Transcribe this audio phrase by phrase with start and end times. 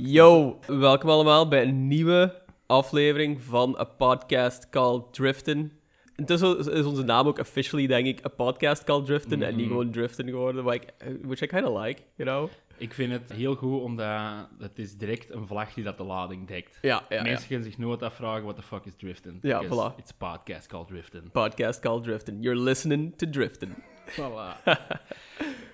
[0.00, 5.72] Yo, welkom allemaal bij een nieuwe aflevering van een podcast called Driften.
[6.16, 9.90] Intussen is onze naam ook officially, denk ik, een podcast called Driften en niet gewoon
[9.90, 10.86] Driften geworden, like,
[11.22, 12.50] which I kind of like, you know?
[12.76, 16.46] Ik vind het heel goed, omdat het is direct een vlag die dat de lading
[16.46, 16.78] dekt.
[16.82, 17.22] Ja, ja, ja.
[17.22, 19.38] Mensen gaan zich nooit afvragen, what the fuck is drifting?
[19.42, 19.96] Ja, voilà.
[19.96, 21.32] It's a podcast called drifting.
[21.32, 22.42] Podcast called Driften.
[22.42, 23.74] You're listening to Driften.
[24.06, 24.56] Voilà.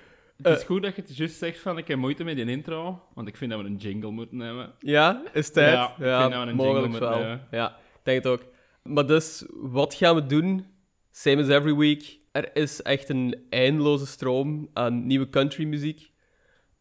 [0.49, 3.03] het is goed dat je het juist zegt van, ik heb moeite met die intro,
[3.15, 4.73] want ik vind dat we een jingle moeten hebben.
[4.79, 5.75] Ja, is tijd?
[5.75, 6.89] Ja, ik vind dat we een jingle wel.
[6.89, 7.47] moeten hebben.
[7.51, 8.43] Ja, ik denk het ook.
[8.83, 10.67] Maar dus, wat gaan we doen?
[11.11, 12.19] Same as every week.
[12.33, 16.13] Er is echt een eindeloze stroom aan nieuwe countrymuziek.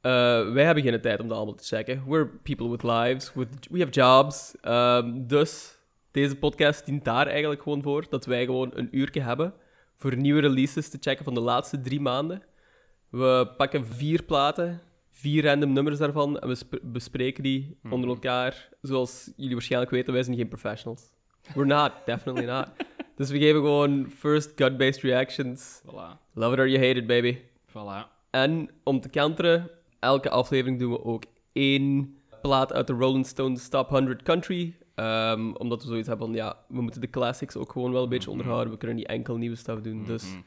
[0.01, 2.03] Eh wij hebben geen tijd om dat allemaal te checken.
[2.07, 4.55] We're people with lives, with, we have jobs.
[4.61, 5.77] Ehm, dus
[6.11, 8.05] deze podcast dient daar eigenlijk gewoon voor.
[8.09, 9.53] Dat wij gewoon een uurtje hebben
[9.97, 12.43] voor nieuwe releases te checken van de laatste drie maanden.
[13.13, 14.81] We pakken vier platen,
[15.11, 18.69] vier random nummers daarvan en we sp- bespreken die onder elkaar.
[18.81, 21.01] Zoals jullie waarschijnlijk weten, wij zijn geen professionals.
[21.55, 22.67] We're not, definitely not.
[23.15, 25.81] Dus we geven gewoon first gut-based reactions.
[25.85, 26.17] Voilà.
[26.33, 27.37] Love it or you hate it, baby.
[27.69, 28.07] Voilà.
[28.29, 33.67] En om te counteren, elke aflevering doen we ook één plaat uit de Rolling Stones
[33.69, 34.75] Top 100 Country.
[34.95, 38.09] Ehm, omdat we zoiets hebben van, ja, we moeten de classics ook gewoon wel een
[38.09, 38.31] beetje Mhm.
[38.37, 38.71] onderhouden.
[38.73, 40.03] We kunnen niet enkel nieuwe stuff doen.
[40.05, 40.41] Dus Mhm.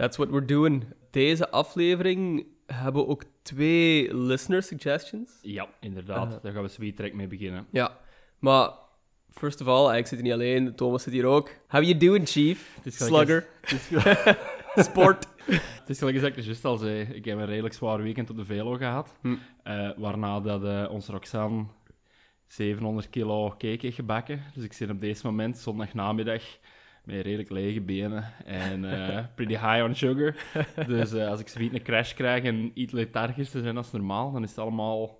[0.00, 0.84] That's what we're doing.
[1.10, 5.38] Deze aflevering hebben we ook twee listener suggestions.
[5.42, 6.32] Ja, inderdaad.
[6.32, 6.42] Eh.
[6.42, 7.66] Daar gaan we sweet track mee beginnen.
[7.70, 7.98] Ja,
[8.38, 8.70] maar
[9.30, 11.50] first of all, ik zit hier niet alleen, Thomas zit hier ook.
[11.68, 12.78] How you doing, chief?
[12.84, 13.46] Slugger.
[14.74, 15.26] Sport.
[15.80, 18.44] Het is gelijk gezegd, juist al zei, ik heb een redelijk zwaar weekend op de
[18.44, 19.14] Velo gehad.
[19.20, 19.36] Hm.
[19.62, 21.64] Eh, waarna dat, eh, ons Roxanne
[22.46, 24.42] 700 kilo cake heeft gebakken.
[24.54, 26.42] Dus ik zit op deze moment, zondagnamiddag,
[27.04, 30.34] met redelijk lege benen en eh, pretty high on sugar.
[30.86, 34.42] Dus eh, als ik zoiets een crash krijg en iets lethargischer zijn als normaal, dan
[34.42, 35.18] is het allemaal...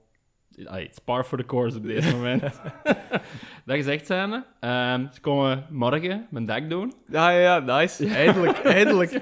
[0.57, 2.43] It's par for the course op deze moment.
[3.67, 6.93] dat gezegd zijnde, ehm ze komen morgen mijn dak doen.
[7.09, 8.07] Ja, ja, ja, nice.
[8.07, 9.13] Eindelijk, eindelijk.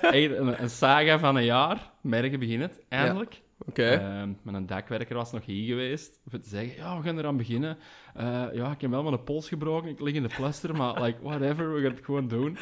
[0.00, 1.90] Echt een, een saga van een jaar.
[2.00, 3.40] Merken begint het, eindelijk.
[3.66, 3.84] Oké.
[3.88, 6.20] Ehm, mijn dakwerker was nog hier geweest.
[6.32, 7.78] Om te zeggen, ja, we gaan eraan beginnen.
[8.14, 9.90] Eh, ja, ik heb wel mijn pols gebroken.
[9.90, 12.56] Ik lig in de plaster, maar like, whatever, we gaan het gewoon doen.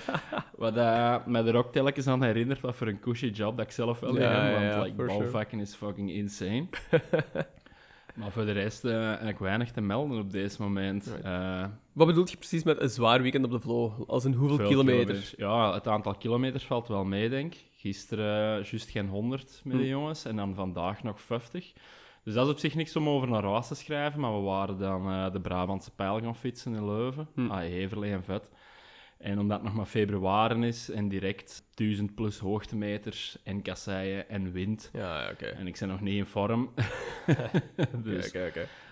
[0.56, 3.72] Wat uh, mij er ook telkens aan herinnert wat voor een cushy job dat ik
[3.72, 4.52] zelf wel Ja, heb.
[4.52, 5.18] Want ja, like, sure.
[5.18, 6.66] bouwvakken is fucking insane.
[8.16, 11.06] maar voor de rest eh, heb ik weinig te melden op deze moment.
[11.06, 11.24] Right.
[11.24, 13.92] Eh, Wat bedoelt je precies met een zwaar weekend op de vloer?
[14.06, 15.32] Als in hoeveel veel kilometer?
[15.36, 17.64] Ja, het aantal kilometers valt wel mee, denk ik.
[17.86, 19.88] Gisteren juist geen 100 met de Hm.
[19.88, 21.72] jongens en dan vandaag nog 50.
[22.24, 24.78] Dus dat is op zich niks om over naar huis te schrijven, maar we waren
[24.78, 27.28] dan eh, de Brabantse pijl gaan fietsen in Leuven.
[27.34, 27.50] Hm.
[27.50, 28.50] Ah, Heverlee en vet.
[29.18, 34.52] En omdat het nog maar februari is en direct 1000 plus hoogtemeters en kasseien en
[34.52, 34.90] wind.
[34.92, 35.46] Ja, ja, oké.
[35.46, 36.70] En ik ben nog niet in vorm.
[38.02, 38.32] dus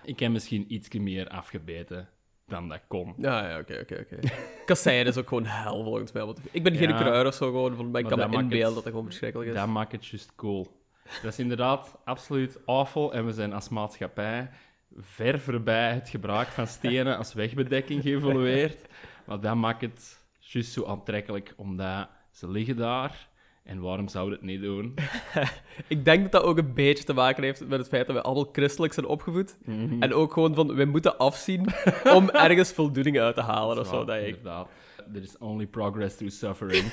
[0.05, 2.09] ik heb misschien iets meer afgebeten
[2.47, 3.15] dan dat kon.
[3.17, 4.19] Ja, ja, oké, oké, oké.
[4.67, 6.25] Kasseien is ook gewoon hel volgens mij.
[6.25, 6.97] want Ik ben geen Ja.
[6.97, 8.85] kruier of zo gewoon, van- maar ik Maar kan me dat maakt inbeelden het- dat
[8.85, 9.57] dat gewoon verschrikkelijk is.
[9.57, 10.83] Dat maakt het juist cool.
[11.23, 13.13] Dat is inderdaad absoluut awful.
[13.15, 14.51] En we zijn als maatschappij
[14.97, 18.87] ver voorbij het gebruik van stenen als wegbedekking geëvolueerd.
[19.25, 23.29] Maar dat maakt het juist zo aantrekkelijk, omdat ze liggen daar.
[23.65, 24.95] En waarom zouden we het niet doen?
[25.95, 28.23] Ik denk dat dat ook een beetje te maken heeft met het feit dat we
[28.23, 29.57] allemaal christelijk zijn opgevoed.
[29.65, 30.03] Mhm.
[30.03, 31.67] En ook gewoon van, we moeten afzien
[32.17, 34.37] om ergens voldoening uit te halen of zo, denk ik.
[34.37, 34.69] Inderdaad.
[35.13, 36.85] There is only progress through suffering.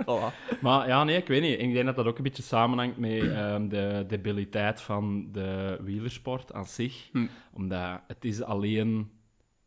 [0.00, 0.58] Voilà.
[0.60, 1.60] Maar ja, nee, ik weet niet.
[1.60, 6.52] Ik denk dat dat ook een beetje samenhangt met ehm, de debiliteit van de wielersport
[6.52, 7.08] aan zich.
[7.12, 7.26] Hm.
[7.52, 9.10] Omdat het is alleen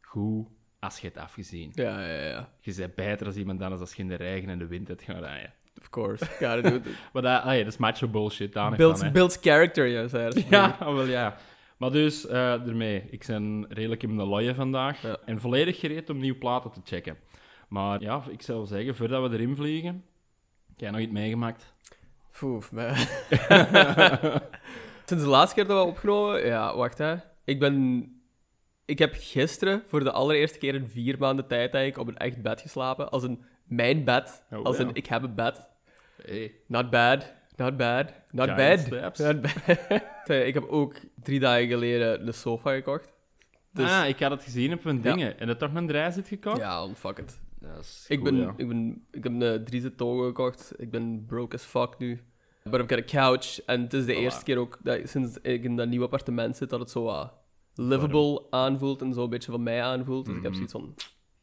[0.01, 0.47] goed
[0.83, 1.71] als je het afgezien.
[1.73, 2.49] Ja, ja, ja.
[2.59, 5.01] Je bent beter als iemand anders als je in de regen en de wind hebt
[5.01, 5.53] gaan rijden.
[5.81, 6.25] Of course.
[6.25, 6.85] Gotta do it.
[7.13, 10.45] Maar dat, ah, ja, dat is macho bullshit, niet Builds, builds character, ja, zei.
[10.49, 11.37] Ja, wel ja.
[11.77, 13.03] Maar dus, eh ermee.
[13.09, 15.01] Ik ben redelijk in de looien vandaag.
[15.01, 15.17] Ja.
[15.25, 17.17] En volledig gereed om nieuwe platen te checken.
[17.67, 20.03] Maar ja, ik zou zeggen, voordat we erin vliegen...
[20.67, 21.73] Heb jij nog iets meegemaakt?
[22.39, 22.95] Poef, man.
[25.05, 26.45] Sinds de laatste keer dat we opgenomen...
[26.45, 27.15] Ja, wacht, hè.
[27.43, 28.07] Ik ben...
[28.85, 32.41] Ik heb gisteren voor de allereerste keer in vier maanden tijd eigenlijk op een echt
[32.41, 33.09] bed geslapen.
[33.11, 34.43] Als een mijn bed.
[34.51, 34.83] Oh, als ja.
[34.83, 35.67] een ik heb een bed.
[36.25, 36.55] Hey.
[36.67, 37.33] Not bad.
[37.55, 38.13] Not bad.
[38.31, 39.17] Not Giant bad.
[39.17, 39.51] Not bad.
[40.23, 43.13] Eh, ik heb ook drie dagen geleden een sofa gekocht.
[43.73, 45.13] Dus Ah, ik had het gezien op mijn Ja.
[45.13, 45.39] dingen.
[45.39, 46.57] En dat toch een draai zit gekocht?
[46.57, 47.39] ja, fuck it.
[47.79, 48.53] Is Ik, cool, ben, ja.
[48.57, 50.73] ik, ben, ik heb een drie togo gekocht.
[50.77, 52.21] Ik ben broke as fuck nu.
[52.63, 53.61] Maar ik heb een couch.
[53.65, 54.17] En het is de Voilà.
[54.17, 57.33] eerste keer ook dat, sinds ik in dat nieuwe appartement zit dat het zo wat
[57.75, 60.25] livable aanvoelt en zo een beetje van mij aanvoelt.
[60.25, 60.67] Dus ik heb Mhm.
[60.67, 60.93] zoiets van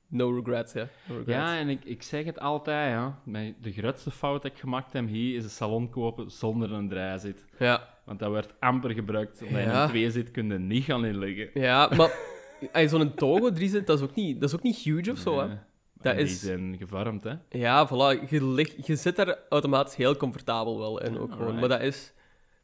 [0.09, 0.89] no regrets, ja.
[1.09, 1.39] No regrets.
[1.39, 3.21] Ja, en ik, ik zeg het altijd, ja.
[3.25, 6.89] Mijn- De grootste fout dat ik gemaakt heb hier is een salon kopen zonder een
[6.89, 7.45] draaizit.
[7.59, 7.99] ja.
[8.05, 9.43] Want dat werd amper gebruikt.
[9.43, 11.51] Omdat je een twee zit, kun je niet gaan inleggen.
[11.55, 12.11] Ja, maar
[12.73, 15.11] als je zo'n Togo 3 zit, dat is ook niet, dat is ook niet huge
[15.11, 15.49] of zo, hè.
[15.49, 17.33] Dat En Die is- zijn gevormd, hè.
[17.49, 18.29] Ja, voilà.
[18.31, 21.59] Je, ligt, je zit daar automatisch heel comfortabel wel in ook gewoon.
[21.59, 22.13] Maar dat is,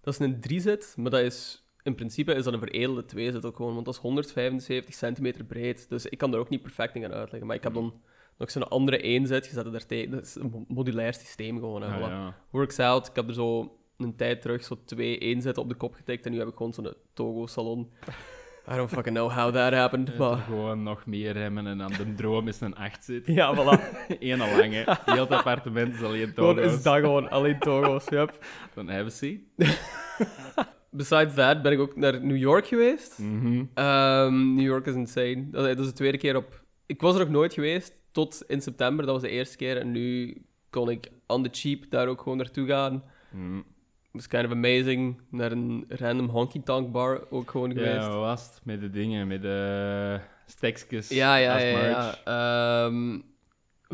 [0.00, 1.65] dat is een 3 zit, maar dat is...
[1.86, 5.44] In principe is dat een veredelde 2 zit ook gewoon, want dat is 175 centimeter
[5.44, 5.88] breed.
[5.88, 7.46] Dus ik kan er ook niet perfect in gaan uitleggen.
[7.46, 7.94] Maar ik heb dan
[8.38, 10.10] nog zo'n andere 1 zit gezet daar tegen.
[10.10, 11.82] Dat is een mo- modulair systeem gewoon.
[11.82, 12.10] Hè, Ah, voilà.
[12.10, 12.34] ja.
[12.50, 13.08] Works out.
[13.08, 16.26] Ik heb er zo een tijd terug zo twee 1 zitten op de kop getikt
[16.26, 17.90] en nu heb ik gewoon zo'n Togo-salon.
[18.72, 20.36] I don't fucking know how that happened, maar...
[20.36, 23.26] Gewoon nog meer remmen en dan de droom is een 8 zit.
[23.38, 23.80] Ja, voilà.
[24.18, 24.96] Eén lange.
[25.04, 26.72] Heel het appartement is alleen Gewoon togo's.
[26.72, 28.44] is dat gewoon, alleen Togo's, yep.
[28.74, 29.40] Dan hebben ze.
[30.96, 33.18] Besides that ben ik ook naar New York geweest.
[33.18, 33.64] Mhm.
[33.74, 35.50] Ehm, New York is insane.
[35.50, 36.64] Dat dat is de tweede keer op...
[36.86, 39.04] Ik was er nog nooit geweest, tot in september.
[39.04, 39.76] Dat was de eerste keer.
[39.76, 40.36] En nu
[40.70, 43.02] kon ik on the cheap daar ook gewoon naartoe gaan.
[43.30, 43.58] Mhm.
[43.58, 45.20] It was kind of amazing.
[45.30, 48.06] Naar een random honky-tonk bar ook gewoon geweest.
[48.06, 48.60] Ja, was het?
[48.64, 51.86] Met de dingen, met de stekjes Ja, ja, ja.
[51.86, 52.14] ja.
[52.24, 53.18] Ehm,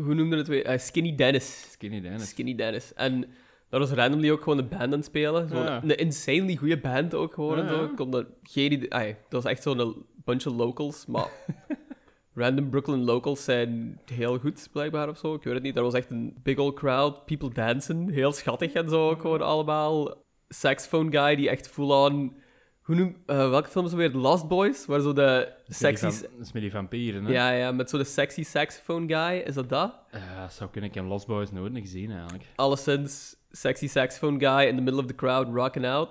[0.05, 0.65] hoe noemde het weer?
[0.65, 1.71] Eh, Skinny Dennis.
[1.71, 2.29] Skinny Dennis.
[2.29, 2.93] Skinny Dennis.
[2.93, 3.25] En
[3.73, 5.47] daar was randomly ook gewoon een band aan het spelen.
[5.47, 5.83] Zo'n Ja.
[5.83, 7.57] Een insanely goede band ook gewoon.
[7.57, 7.75] en Ja, zo.
[7.75, 7.89] ja.
[7.89, 9.15] Ik kon er geen idee...
[9.29, 11.27] dat was echt zo'n bunch of locals, maar...
[12.35, 15.33] random Brooklyn locals zijn heel goed, blijkbaar, of zo.
[15.33, 15.75] Ik weet het niet.
[15.75, 17.25] Daar was echt een big old crowd.
[17.25, 18.11] People dancing.
[18.11, 20.23] Heel schattig en zo ook gewoon allemaal.
[20.47, 22.35] Saxophone guy die echt full-on...
[22.83, 23.15] Hoe noem...
[23.25, 24.11] eh, welke film is weer?
[24.11, 24.85] The Lost Boys?
[24.85, 26.03] Waar zo de sexy...
[26.05, 27.31] Dat is met die vampieren, hè?
[27.31, 29.37] Ja, ja, met zo de sexy saxophone guy.
[29.37, 29.93] Is dat dat?
[30.11, 32.43] Eh, zou kunnen, ik heb Lost Boys nooit niet gezien, eigenlijk.
[32.55, 36.09] alleszins sexy saxophone guy in the middle of the crowd rocking out.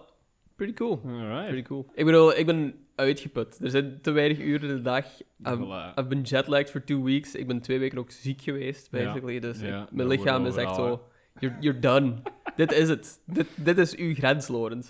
[0.56, 1.00] Pretty cool.
[1.06, 1.44] Alright.
[1.48, 1.86] Pretty cool.
[1.94, 3.58] Ik bedoel, ik ben uitgeput.
[3.62, 5.04] Er zijn te weinig uren in de dag.
[5.46, 5.98] I've, Voilà.
[5.98, 7.34] I've been jetlagged for two weeks.
[7.34, 9.38] Ik ben twee weken ook ziek geweest, basically.
[9.40, 11.02] Dus ik- mijn lichaam is echt zo...
[11.38, 12.14] You're, you're done.
[12.56, 13.20] dit is het.
[13.26, 14.88] Dit, dit is uw grens, Lorenz.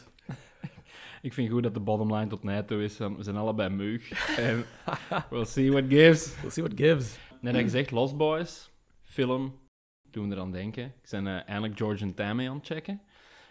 [1.22, 4.10] Ik vind goed dat de bottom line tot toe is we zijn allebei meug.
[4.38, 4.64] en
[5.30, 6.40] we'll see what gives.
[6.40, 7.19] We'll see what gives.
[7.40, 8.70] Net dat gezegd, Lost Boys,
[9.02, 9.58] film,
[10.10, 10.84] doen we eraan denken.
[10.84, 13.00] Ik ben eh, eindelijk George en Tammy aan het checken.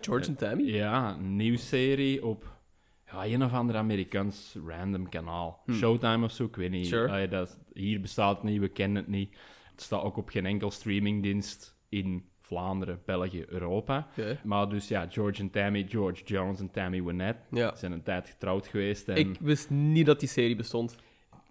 [0.01, 0.63] George en Tammy?
[0.63, 2.59] Ja, een nieuwe serie op
[3.05, 5.61] ja, een of ander Amerikaans random kanaal.
[5.65, 5.73] Hm.
[5.73, 6.87] Showtime of zo, ik weet niet.
[6.87, 7.27] Sure.
[7.27, 9.37] Dat, hier bestaat het niet, we kennen het niet.
[9.71, 14.07] Het staat ook op geen enkel streamingdienst in Vlaanderen, België, Europa.
[14.43, 17.75] Maar dus ja, George en Tammy, George Jones en Tammy Wynette Ja.
[17.75, 19.07] zijn een tijd getrouwd geweest.
[19.09, 20.95] En Ik wist niet dat die serie bestond.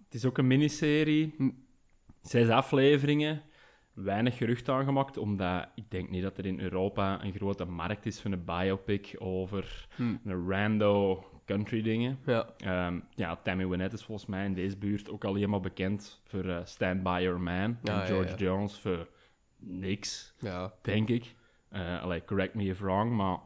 [0.05, 1.35] Het is ook een miniserie.
[2.23, 3.43] Zes afleveringen.
[3.95, 8.21] Weinig gerucht aangemaakt, omdat ik denk niet dat er in Europa een grote markt is
[8.21, 10.15] voor een biopic over Hm.
[10.25, 12.19] een rando country dingen.
[12.27, 12.47] Ja.
[12.59, 16.45] Ehm, ja, Tammy Wynette is volgens mij in deze buurt ook al helemaal bekend voor
[16.45, 17.55] eh, Stand By Your Man.
[17.55, 18.37] En ja, George ja.
[18.37, 19.09] Jones voor
[19.61, 20.73] niks, Ja.
[20.83, 21.35] denk ik.
[22.01, 23.39] Allee, correct me if wrong, maar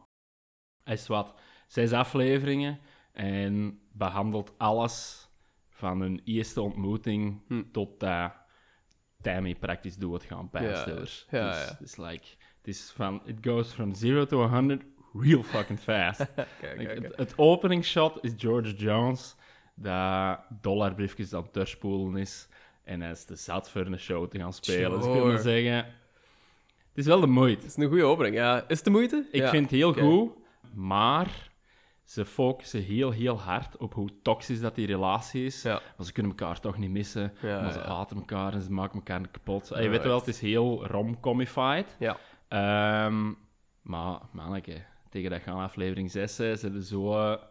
[0.83, 1.33] hij is wat
[1.67, 2.79] zes afleveringen
[3.11, 5.27] en behandelt alles
[5.69, 7.63] van hun eerste ontmoeting Hm.
[7.71, 8.33] tot dat
[9.21, 11.27] Tammy praktisch dood gaan bijstillers.
[11.29, 11.67] Ja, dus ja.
[11.71, 12.27] het is like,
[12.57, 14.83] het is van, it goes from zero to 100
[15.13, 16.19] real fucking fast.
[16.77, 16.91] Like.
[16.93, 19.35] Het, het openingsshot is George Jones,
[19.75, 22.47] dat dollarbriefjes aan het terspoelen is.
[22.83, 24.89] En hij is te zat voor een show te gaan spelen.
[24.91, 25.27] Dus ik wil Sure.
[25.33, 25.93] maar zeggen,
[26.95, 27.61] het is wel de moeite.
[27.61, 28.57] Het is een goede opening, ja.
[28.67, 29.27] Is het de moeite?
[29.31, 29.49] Ik Ja.
[29.49, 30.31] vind het heel goed,
[30.73, 31.51] maar
[32.03, 35.61] ze focussen heel, heel hard op hoe toxisch dat die relatie is.
[35.61, 35.81] Ja.
[35.95, 37.33] Want ze kunnen elkaar toch niet missen.
[37.41, 39.67] Ja, maar ze haten elkaar en ze maken elkaar kapot.
[39.67, 41.95] Je weet wel, het is heel rom-comified.
[41.99, 42.17] Ja.
[42.47, 43.31] Ehm,
[43.81, 47.41] maar, manneke, tegen dat gaan aflevering 6 zijn ze er zo eh,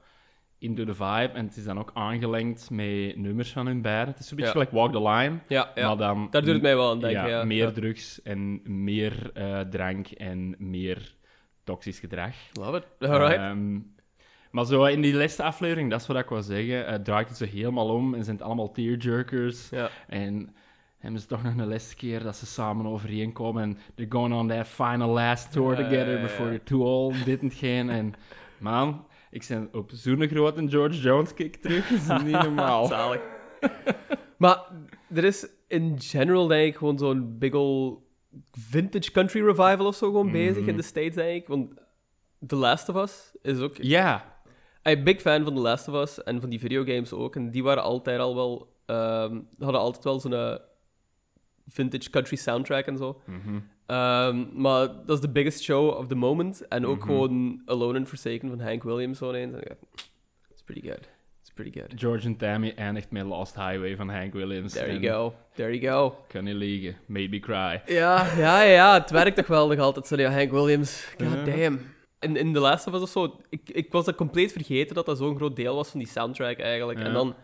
[0.65, 1.31] into the vibe.
[1.35, 4.15] En het is dan ook aangelengd met nummers van hun beiden.
[4.15, 5.39] Het is een beetje gelijk Walk the Line.
[5.47, 5.87] Ja, ja.
[5.87, 7.45] Maar dan Daar doet het mij wel aan denken, ja.
[7.45, 11.15] meer drugs en meer eh, drank en meer
[11.65, 12.35] toxisch gedrag.
[12.53, 13.09] Love it.
[13.11, 13.37] Alright.
[13.37, 13.79] Ehm,
[14.51, 17.37] maar zo in die laatste aflevering, dat is wat ik wil zeggen, eh, draait het
[17.37, 19.69] zo helemaal om en zijn het allemaal tearjerkers.
[19.71, 19.89] ja.
[20.09, 20.55] En
[20.99, 23.63] hebben ze toch nog een laatste keer dat ze samen overeenkomen.
[23.63, 26.23] En they're going on that final last tour Ja, together ja.
[26.23, 27.91] before they're too old, dit en geen.
[27.91, 28.15] En
[28.59, 31.89] man, ik ben op zo'n grote George Jones kick terug.
[31.89, 32.87] Dat is niet normaal.
[32.87, 33.21] Zalig.
[34.39, 34.59] maar
[35.15, 38.03] er is in general, denk ik, gewoon zo'n big ol'
[38.53, 40.77] vintage country revival of zo gewoon bezig in Mhm.
[40.77, 41.49] de States, denk ik.
[41.49, 41.75] Want
[42.47, 43.77] The Last of Us is ook...
[43.77, 44.33] Ja,
[44.83, 47.37] Ik ben big fan van The Last of Us en van die videogames ook.
[47.37, 48.73] En die waren altijd al wel...
[48.87, 50.55] ehm, hadden altijd wel zo'n eh,
[51.67, 53.21] vintage country soundtrack en zo.
[53.27, 53.59] Mhm.
[53.87, 56.69] Ehm, maar dat is de biggest show of the moment.
[56.69, 57.07] En ook Mhm.
[57.07, 59.55] gewoon Alone and Forsaken van Hank Williams zo ineens.
[60.51, 61.09] It's pretty good.
[61.41, 61.93] It's pretty good.
[62.01, 64.73] George en Tammy eindigt met Lost Highway van Hank Williams.
[64.73, 65.35] There you go.
[65.55, 66.17] There you go.
[66.29, 66.97] Kan niet liegen.
[67.07, 67.83] Made me cry.
[67.87, 70.07] Ja, ja, ja, het werkt toch wel nog altijd.
[70.07, 71.15] Zo, ja, Hank Williams.
[71.19, 71.81] God damn.
[72.21, 75.07] in, in The Last of Us of zo, ik, ik was dat compleet vergeten dat
[75.07, 76.99] dat zo'n groot deel was van die soundtrack eigenlijk.
[76.99, 77.35] En dan,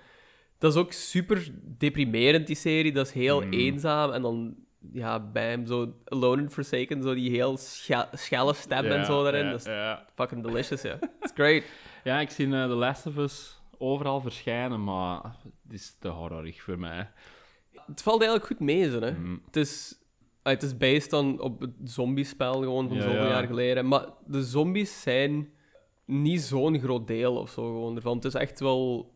[0.61, 1.49] dat is ook super
[1.79, 2.93] deprimerend, die serie.
[2.93, 3.53] Dat is heel Mm.
[3.53, 4.11] eenzaam.
[4.13, 4.55] En dan,
[4.93, 9.45] ja, bam, zo Alone and Forsaken, zo die heel scha schelle stem en zo daarin.
[9.45, 10.99] ja, dat is fucking delicious, ja.
[11.23, 11.63] It's great.
[12.05, 16.63] Ja, ik zie eh, The Last of Us overal verschijnen, maar het is te horrorig
[16.63, 17.11] voor mij.
[17.87, 19.11] Het valt eigenlijk goed mee, zo, hè.
[19.11, 19.43] Mm.
[19.47, 19.99] Het is...
[20.43, 23.29] ah, Het is based on, op het zombiespel gewoon van zoveel ja.
[23.29, 23.89] jaar geleden.
[23.89, 25.49] Maar de zombies zijn
[26.07, 28.17] niet zo'n groot deel of zo gewoon ervan.
[28.17, 29.11] Het is echt wel...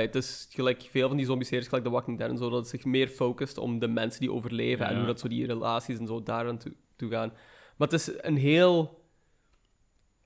[0.00, 2.68] Het is gelijk veel van die zombie-series, gelijk The Walking Dead en zo, dat het
[2.68, 6.06] zich meer focust om de mensen die overleven en hoe dat zo die relaties en
[6.06, 7.32] zo daar aan toe, toe gaan.
[7.76, 9.00] Maar het is een heel...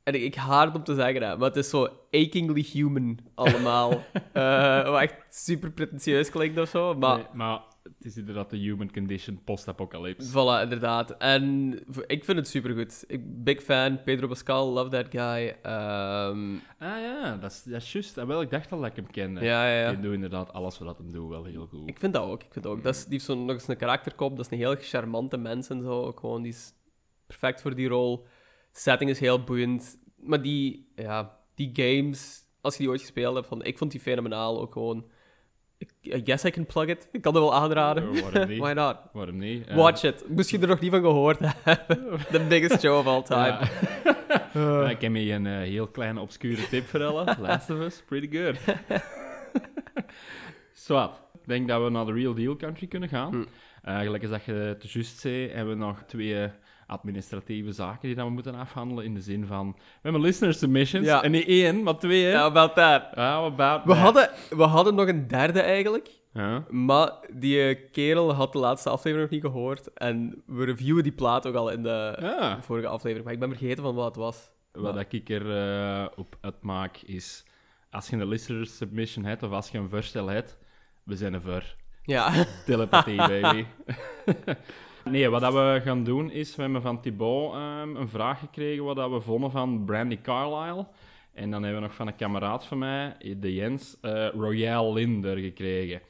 [0.03, 3.19] En ik, ik haat het om te zeggen, hè, maar het is zo achingly human
[3.35, 3.91] allemaal.
[4.93, 7.17] Wat echt super pretentieus klinkt of zo, maar...
[7.17, 7.61] Nee, maar
[7.97, 10.31] het is inderdaad de human condition post-apocalypse.
[10.31, 11.11] Voilà, inderdaad.
[11.17, 11.73] En
[12.07, 13.05] ik vind het supergoed.
[13.09, 14.03] Ik big fan.
[14.03, 15.57] Pedro Pascal, love that guy.
[15.63, 18.19] Ehm, Ah ja, dat is, dat is juist.
[18.19, 19.41] Ah, wel, ik dacht al dat ik hem kende.
[19.41, 19.91] ja, ja, ja.
[19.91, 21.89] Die doet inderdaad alles wat hem doet wel heel goed.
[21.89, 22.43] Ik vind dat ook.
[22.43, 22.83] Ik vind dat ook.
[22.83, 24.37] Dat is, die heeft zo nog eens een karakterkop.
[24.37, 26.13] Dat is een heel charmante mens en zo.
[26.13, 26.73] Gewoon, die is
[27.27, 28.27] perfect voor die rol.
[28.73, 29.99] Setting is heel boeiend.
[30.17, 34.01] Maar die, ja, die games, als je die ooit gespeeld hebt, van, ik vond die
[34.01, 35.07] fenomenaal ook gewoon.
[36.03, 37.09] I guess I can plug it.
[37.13, 38.03] Ik kan het wel aanraden.
[38.03, 38.59] Eh, waarom niet?
[38.59, 38.97] Why not?
[39.13, 39.67] Waarom niet?
[39.67, 40.25] Eh, Watch it.
[40.51, 42.19] Je er nog niet van gehoord hebben.
[42.33, 43.59] The biggest show of all time.
[44.91, 47.37] Ik heb hier een eh, heel kleine obscure tip voor alle.
[47.41, 48.57] Last of Us, pretty good.
[50.73, 51.21] Zwat.
[51.35, 53.33] Ik denk dat we naar de Real Deal Country kunnen gaan.
[53.33, 53.45] Hm.
[53.83, 56.51] Eh, gelijk als dat je het juist zei, hebben we nog twee
[56.87, 59.05] administratieve zaken die dat we moeten afhandelen.
[59.05, 61.07] In de zin van, we hebben listener submissions.
[61.07, 61.23] Ja.
[61.23, 62.25] En niet één, maar twee.
[62.25, 62.31] hè?
[62.31, 63.03] Ja, about that.
[63.15, 63.99] Ah, about We that.
[63.99, 66.09] hadden, we hadden nog een derde eigenlijk.
[66.33, 66.65] Ja.
[66.71, 69.93] Maar die eh, kerel had de laatste aflevering nog niet gehoord.
[69.93, 73.25] En we reviewen die plaat ook al in de vorige aflevering.
[73.25, 74.51] Maar ik ben vergeten van wat het was.
[74.73, 77.45] Wat ik er eh, op uitmaak is,
[77.91, 80.59] als je een listener submission hebt of als je een voorstel hebt,
[81.03, 81.65] we zijn er voor.
[82.03, 82.45] Ja.
[82.67, 83.65] Telepathie, baby.
[85.11, 88.85] nee, wat dat we gaan doen is, we hebben van Thibaut ehm, een vraag gekregen
[88.85, 90.87] wat dat we vonden van Brandy Carlisle.
[91.35, 95.37] En dan hebben we nog van een kameraad van mij, de Jens, eh Royale Linder
[95.37, 96.01] gekregen.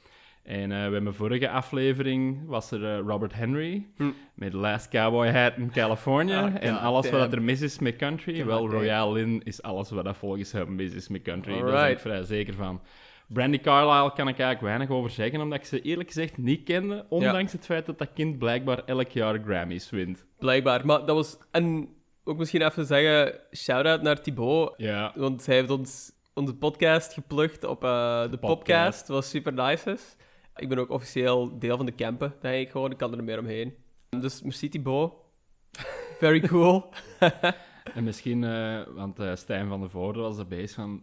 [0.42, 4.10] En eh, we hebben vorige aflevering was er eh, Robert Henry Hm.
[4.34, 6.42] met Last Cowboy Hat in California.
[6.44, 7.32] Ah, en alles wat damn.
[7.32, 8.36] er mis is met country.
[8.36, 8.70] God Wel.
[8.70, 11.60] Royale Lin is alles wat dat volgens hem mis is met country.
[11.60, 12.80] Daar ben ik vrij zeker van.
[13.28, 17.06] Brandy Carlisle kan ik eigenlijk weinig over zeggen, omdat ik ze eerlijk gezegd niet kende,
[17.08, 20.26] ondanks het feit dat dat kind blijkbaar elk jaar Grammys wint.
[20.38, 20.86] Blijkbaar.
[20.86, 21.38] Maar dat was...
[21.50, 21.88] En
[22.24, 24.74] ook misschien even zeggen, shout-out naar Thibaut.
[24.76, 28.58] Ja, Want hij heeft ons, onze podcast geplukt op eh, de Podcast.
[28.58, 29.08] podcast.
[29.08, 30.16] Wat super nice is.
[30.56, 32.90] Ik ben ook officieel deel van de campen, denk ik gewoon.
[32.90, 33.74] Ik kan er meer omheen.
[34.08, 35.12] Dus merci Thibaut.
[36.18, 36.88] Very cool.
[37.94, 41.02] en misschien, eh, want eh, Stijn van der Voorde was er bezig van,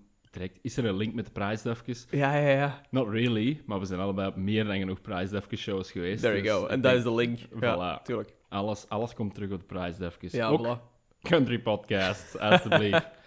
[0.61, 2.07] is er een link met de prijsdufjes?
[2.09, 2.81] ja, ja, ja.
[2.89, 6.21] Not really, maar we zijn allebei op meer dan genoeg prijsdufjes shows geweest.
[6.21, 6.65] There dus you go.
[6.65, 7.39] ik En dat is de link.
[7.59, 8.33] Ja, tuurlijk.
[8.49, 10.31] alles, alles komt terug op de prijsdufjes.
[10.31, 10.81] Ja, Ook voilà.
[11.21, 13.09] country podcast, alstublieft.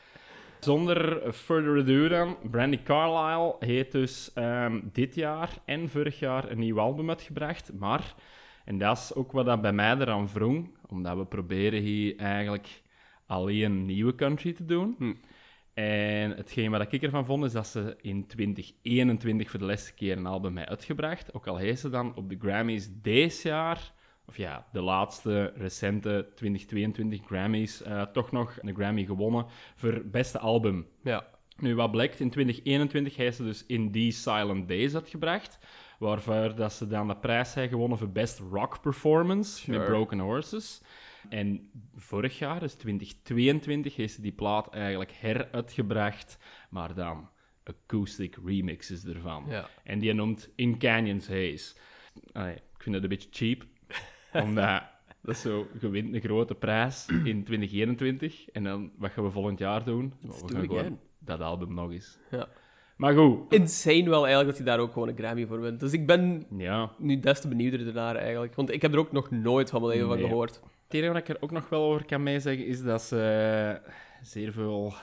[0.61, 6.59] Zonder further ado dan, Brandy Carlisle heeft dus ehm, dit jaar en vorig jaar een
[6.59, 8.15] nieuw album uitgebracht, maar,
[8.65, 12.83] en dat is ook wat dat bij mij eraan wrong, omdat we proberen hier eigenlijk
[13.27, 14.95] alleen nieuwe country te doen.
[14.99, 15.15] Hm.
[15.77, 20.17] En hetgeen wat ik ervan vond, is dat ze in 2021 voor de laatste keer
[20.17, 21.35] een album heeft uitgebracht.
[21.35, 23.93] Ook al heeft ze dan op de Grammys deze jaar,
[24.27, 30.39] of ja, de laatste recente 2022 Grammys, eh, toch nog een Grammy gewonnen voor beste
[30.39, 30.87] album.
[31.03, 31.27] Ja.
[31.57, 35.59] Nu, wat blijkt, in 2021 heeft ze dus In These Silent Days uitgebracht,
[35.99, 39.79] waarvoor dat ze dan de prijs heeft gewonnen voor Best Rock Performance Sure.
[39.79, 40.83] met Broken Horses.
[41.29, 46.39] En vorig jaar, dus 2022, heeft ze die plaat eigenlijk heruitgebracht,
[46.71, 47.29] maar dan
[47.65, 49.45] acoustic remixes ervan.
[49.49, 49.69] Ja.
[49.85, 51.75] En die noemt In Canyons Haze.
[52.33, 53.65] Allee, ik vind dat een beetje cheap,
[54.45, 54.83] omdat
[55.27, 59.31] dat is zo, je wint een grote prijs in 2021 en dan wat gaan we
[59.31, 60.13] volgend jaar doen?
[60.21, 60.99] Let's we do gaan gewoon again.
[61.19, 62.19] dat album nog eens.
[62.31, 62.49] Ja.
[62.97, 65.81] Maar goed, Insane wel eigenlijk dat hij daar ook gewoon een Grammy voor wint.
[65.81, 66.91] Dus ik ben ja.
[66.99, 68.55] nu des te benieuwder ernaar eigenlijk.
[68.55, 70.61] Want ik heb er ook nog nooit van mijn leven van gehoord.
[70.87, 73.81] Het enige wat ik er ook nog wel over kan meezeggen is dat ze
[74.23, 74.95] zeer veel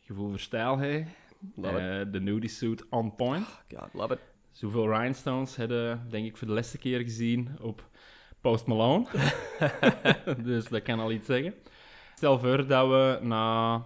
[0.00, 1.08] gevoel voor stijl heeft.
[1.56, 1.62] Eh,
[2.10, 3.46] De nudie suit on point.
[3.74, 4.20] God, love it.
[4.52, 7.88] Zoveel rhinestones hebben, denk ik, voor de laatste keer gezien op
[8.40, 9.06] Post Malone.
[10.44, 11.54] dus dat kan al iets zeggen.
[12.14, 13.84] Stel voor dat we na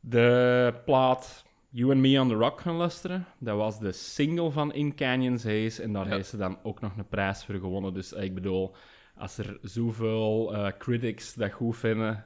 [0.00, 3.26] de plaat You and Me on the Rock gaan luisteren.
[3.38, 5.82] Dat was de single van In Canyons Haze.
[5.82, 6.14] En daar Ja.
[6.14, 7.94] heeft ze dan ook nog een prijs voor gewonnen.
[7.94, 8.74] Dus eh, ik bedoel,
[9.16, 12.24] als er zoveel eh, critics dat goed vinden,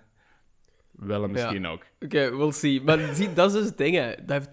[0.97, 1.83] Wel misschien ook.
[2.01, 2.83] Oké, we'll see.
[2.83, 4.15] Maar zie, dat is dus het ding, hè.
[4.25, 4.51] Dat heeft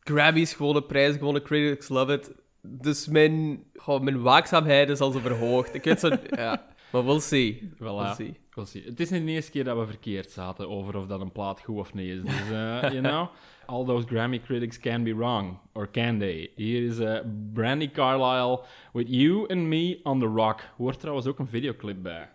[0.00, 2.32] Grammys gewonnen, prijzen gewonnen, critics love it.
[2.62, 3.64] Dus mijn,
[4.00, 5.74] mijn waakzaamheid is al zo verhoogd.
[5.74, 6.08] Ik weet zo...
[6.36, 6.66] ja.
[6.92, 7.70] Maar we'll see.
[7.74, 7.78] Voilà.
[7.78, 8.40] We'll see.
[8.50, 8.84] We'll see.
[8.84, 11.60] Het is niet de eerste keer dat we verkeerd zaten over of dat een plaat
[11.60, 12.22] goed of niet is.
[12.22, 13.28] Dus, eh, you know,
[13.68, 15.58] all those Grammy critics can be wrong.
[15.74, 16.50] Or can they?
[16.56, 20.62] Hier is eh, Brandy Carlisle with You and Me on the Rock.
[20.76, 22.28] Hoort trouwens ook een videoclip bij.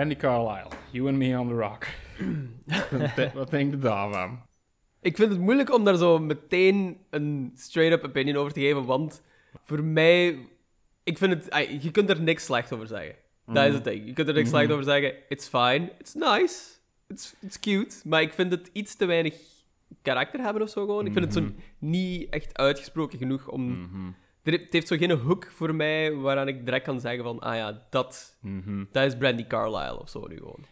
[0.00, 0.70] Yeah, Brandy Carlisle.
[0.92, 1.86] You and me on the rock.
[2.90, 4.42] Wat de- Wat denk je daarvan?
[5.00, 9.22] Ik vind het moeilijk om daar zo meteen een straight-up opinion over te geven, want
[9.64, 10.38] voor mij...
[11.04, 11.66] Ik vind het...
[11.82, 13.14] Je kunt er niks slecht over zeggen.
[13.46, 14.06] Dat is het ding.
[14.06, 15.12] Je kunt er niks slecht over zeggen.
[15.28, 15.92] It's fine.
[15.98, 16.62] It's nice.
[17.08, 17.96] It's, it's cute.
[18.04, 19.34] Maar ik vind het iets te weinig
[20.02, 21.06] karakter hebben of zo gewoon.
[21.06, 23.88] Ik vind het zo niet echt uitgesproken genoeg om...
[24.42, 27.38] Het heeft zo geen hook voor mij waaraan ik direct kan zeggen van...
[27.40, 28.38] Ah ja, dat,
[28.92, 30.64] dat is Brandy Carlisle of zo nu gewoon.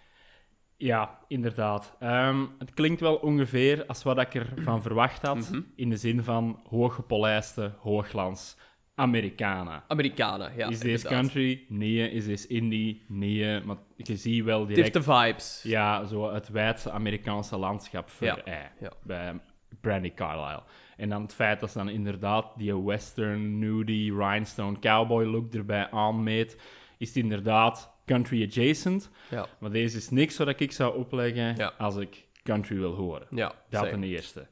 [0.77, 1.97] Ja, inderdaad.
[1.99, 5.51] Ehm, het klinkt wel ongeveer als wat ik ervan verwacht had.
[5.77, 8.57] In de zin van hooggepolijste hoogglans.
[8.95, 9.85] Americana.
[9.89, 10.69] Amerikanen, ja.
[10.69, 11.13] is deze inderdaad.
[11.13, 11.65] country?
[11.69, 12.11] Nee.
[12.11, 13.05] Is deze indie?
[13.09, 13.61] Nee.
[13.61, 15.07] Maar je ziet wel Het heeft direct...
[15.07, 15.61] de vibes.
[15.63, 18.93] Ja, zo het wijdse Amerikaanse landschap voor Ja, ja.
[19.03, 19.41] bij
[19.81, 20.63] Brandy Carlisle.
[20.97, 25.91] En dan het feit dat ze dan inderdaad die western, nudie, rhinestone cowboy look erbij
[25.91, 26.61] aanmeet,
[26.99, 29.11] is het inderdaad country adjacent.
[29.31, 31.73] Ja, Maar deze is niks wat ik zou opleggen Ja.
[31.79, 33.27] als ik country wil horen.
[33.31, 33.55] ja.
[33.71, 34.47] Dat ten eerste.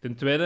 [0.00, 0.44] Ten tweede,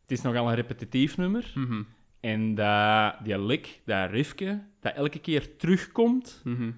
[0.00, 1.52] het is nogal een repetitief nummer.
[1.54, 1.82] Mhm,
[2.20, 6.70] En dat, die lick, dat riffje, dat elke keer terugkomt, mhm.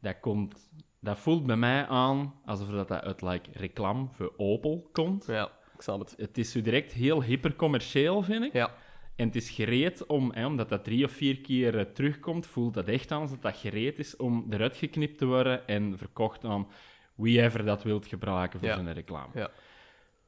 [0.00, 0.70] dat, komt,
[1.00, 5.26] dat voelt bij mij aan alsof dat uit like, reclame voor Opel komt.
[5.26, 6.14] Ja, ik snap het.
[6.16, 8.52] Het is zo direct heel hypercommercieel, vind ik.
[8.52, 8.74] Ja,
[9.16, 12.74] En het is gereed om, hè, omdat dat drie of vier keer eh, terugkomt, voelt
[12.74, 16.66] dat echt aan alsof dat gereed is om eruit geknipt te worden en verkocht aan
[17.14, 18.74] wie ever dat wilt gebruiken voor Ja.
[18.74, 19.28] zijn reclame.
[19.34, 19.50] ja.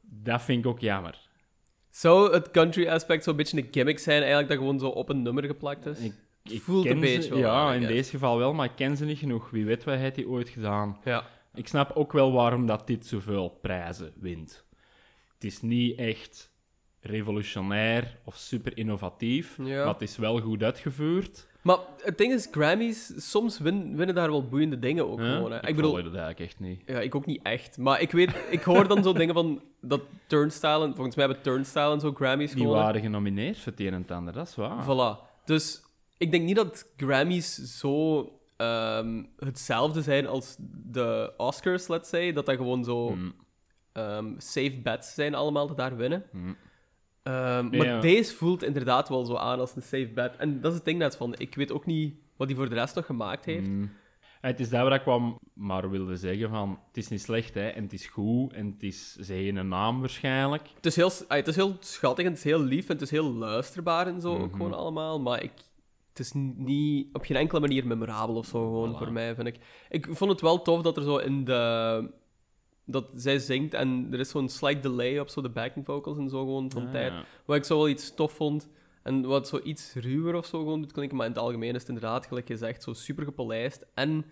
[0.00, 1.18] Dat vind ik ook jammer.
[1.90, 5.22] Zou het country aspect zo'n beetje een gimmick zijn, eigenlijk, dat gewoon zo op een
[5.22, 5.98] nummer geplakt is?
[6.00, 7.94] Ik, ik voelt ken een beetje wel Ja, I in guess.
[7.94, 9.50] deze geval wel, maar ik ken ze niet genoeg.
[9.50, 10.98] Wie weet wat heeft hij ooit gedaan.
[11.04, 14.64] Ja, Ik snap ook wel waarom dat dit zoveel prijzen wint.
[15.38, 16.50] Het is niet echt
[17.00, 19.84] revolutionair of super innovatief, Ja.
[19.84, 21.46] maar het is wel goed uitgevoerd.
[21.62, 25.34] maar het ding is, Grammys, soms win- winnen daar wel boeiende dingen ook Hè?
[25.34, 25.50] gewoon.
[25.50, 25.56] Hè.
[25.58, 26.82] Ik, Ik bedoel, dat eigenlijk echt niet.
[26.86, 27.78] ja, ik ook niet echt.
[27.78, 31.42] Maar ik weet, ik hoor dan zo dingen van dat Turnstile, en volgens mij hebben
[31.42, 32.84] Turnstile en zo Grammys Die gewonnen.
[32.84, 34.84] waren genomineerd voor het een en het ander, dat is waar.
[34.84, 35.44] Voilà.
[35.44, 35.82] Dus
[36.18, 42.32] ik denk niet dat Grammys zo ehm, hetzelfde zijn als de Oscars, let's say.
[42.32, 43.34] Dat dat gewoon zo Mm.
[43.92, 46.24] Ehm, safe bets zijn allemaal dat daar winnen.
[46.32, 46.56] Mm.
[47.22, 48.00] Ehm, Nee, maar ja.
[48.00, 50.36] deze voelt inderdaad wel zo aan als een safe bet.
[50.36, 52.74] En dat is het ding net van, ik weet ook niet wat hij voor de
[52.74, 53.68] rest nog gemaakt heeft.
[53.68, 53.90] Mm.
[54.40, 57.68] Het is dat waar ik kwam, maar wilde zeggen van, het is niet slecht, hè,
[57.68, 60.68] en het is goed, en het is zijn een naam waarschijnlijk.
[60.74, 63.02] Het, is heel, ah, het is heel schattig en het is heel lief en het
[63.02, 64.56] is heel luisterbaar en zo ook Mhm.
[64.56, 65.20] gewoon allemaal.
[65.20, 65.52] Maar ik,
[66.08, 68.98] het is niet op geen enkele manier memorabel of zo gewoon Voilà.
[68.98, 69.56] voor mij, vind ik.
[69.88, 72.10] Ik vond het wel tof dat er zo in de...
[72.90, 76.28] Dat zij zingt en er is zo'n slight delay op zo de backing vocals en
[76.28, 77.12] zo gewoon van Ah, tijd.
[77.12, 77.24] ja.
[77.44, 78.68] Wat ik zo wel iets tof vond.
[79.02, 81.16] En wat zo iets ruwer of zo gewoon doet klinken.
[81.16, 83.86] Maar in het algemeen is het inderdaad, gelijk gezegd, zo super gepolijst.
[83.94, 84.24] En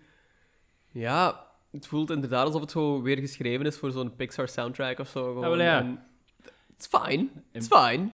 [0.91, 5.07] ja, het voelt inderdaad alsof het zo weer geschreven is voor zo'n Pixar soundtrack of
[5.07, 5.23] zo.
[5.25, 5.41] Gewoon.
[5.41, 6.05] wel ja.
[6.77, 7.31] Is fijn.
[7.51, 8.09] Het is fijn.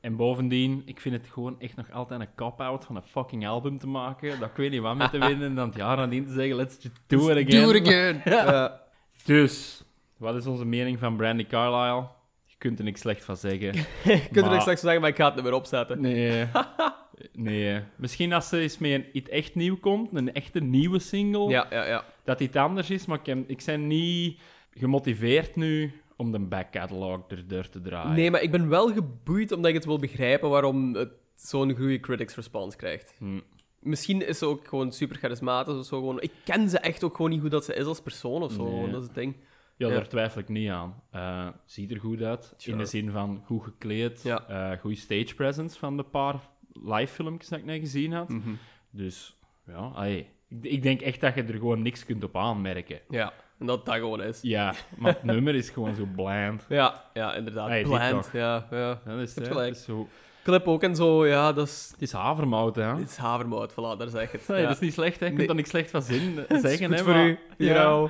[0.00, 3.78] En bovendien, ik vind het gewoon echt nog altijd een cop-out van een fucking album
[3.78, 4.40] te maken.
[4.40, 6.56] Dat ik weet niet wat met te winnen en dan het jaar nadien te zeggen,
[6.56, 7.62] let's do it again.
[7.62, 8.20] Do it again.
[8.34, 8.81] Ja.
[9.24, 9.82] Dus,
[10.16, 12.08] wat is onze mening van Brandy Carlisle?
[12.46, 13.74] Je kunt er niks slecht van zeggen.
[14.04, 16.00] Je kunt er niks straks zeggen, maar ik ga het er weer opzetten.
[16.00, 16.46] Nee.
[17.32, 17.80] nee.
[17.96, 21.66] Misschien als ze eens met een, iets echt nieuw komt, een echte nieuwe single, Ja,
[21.70, 22.04] ja, ja.
[22.24, 23.06] dat iets anders is.
[23.06, 28.14] Maar ik, ik ben niet gemotiveerd nu om de back catalog erdoor te draaien.
[28.14, 32.00] Nee, maar ik ben wel geboeid omdat ik het wil begrijpen waarom het zo'n goede
[32.00, 33.14] critics response krijgt.
[33.18, 33.40] Hm.
[33.82, 35.98] Misschien is ze ook gewoon super charismatisch of zo.
[35.98, 36.20] Gewoon.
[36.20, 38.64] Ik ken ze echt ook gewoon niet hoe dat ze is als persoon of zo.
[38.80, 38.90] Nee.
[38.90, 39.36] Dat is het ding.
[39.76, 39.94] Ja, Ja.
[39.94, 41.02] daar twijfel ik niet aan.
[41.10, 42.54] Eh, ziet er goed uit.
[42.56, 42.76] Sure.
[42.76, 44.46] In de zin van goed gekleed, Ja.
[44.48, 46.34] eh goede stage presence van de paar
[46.72, 48.28] live filmpjes dat ik net gezien had.
[48.28, 48.50] Mhm.
[48.90, 50.26] Dus ja, allee.
[50.48, 53.00] Ik, ik denk echt dat je er gewoon niks kunt op aanmerken.
[53.08, 54.40] Ja, en dat dat gewoon is.
[54.42, 56.66] Ja, maar het nummer is gewoon zo bland.
[56.68, 57.68] Ja, ja inderdaad.
[57.68, 58.30] Hey, Bland.
[58.32, 58.76] Ja, ja.
[58.78, 59.68] Ja, dat is, gelijk.
[59.68, 60.08] het is zo...
[60.42, 61.88] Clip ook en zo, ja, dat is...
[61.92, 62.94] Het is havermout, hè.
[62.96, 64.48] Dit is havermout, voilà, daar zeg ik het.
[64.48, 64.66] Nee, ja.
[64.66, 65.26] dat is niet slecht, hè.
[65.26, 65.46] Je kunt Nee.
[65.46, 66.98] daar niks slecht van zin Het is zeggen, hè.
[66.98, 68.08] voor maar, u, ja,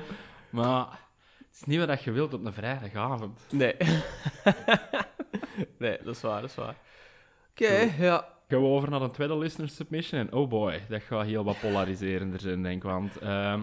[0.49, 0.85] maar
[1.37, 3.39] het is niet wat je wilt op een vrijdagavond.
[3.51, 3.75] Nee.
[5.79, 6.75] nee, dat is waar, dat is waar.
[7.51, 8.27] Oké, ja.
[8.47, 10.19] Gaan we over naar een tweede listener submission.
[10.19, 12.83] En oh boy, dat gaat heel wat polariserender zijn, denk ik.
[12.83, 13.61] Want ehm,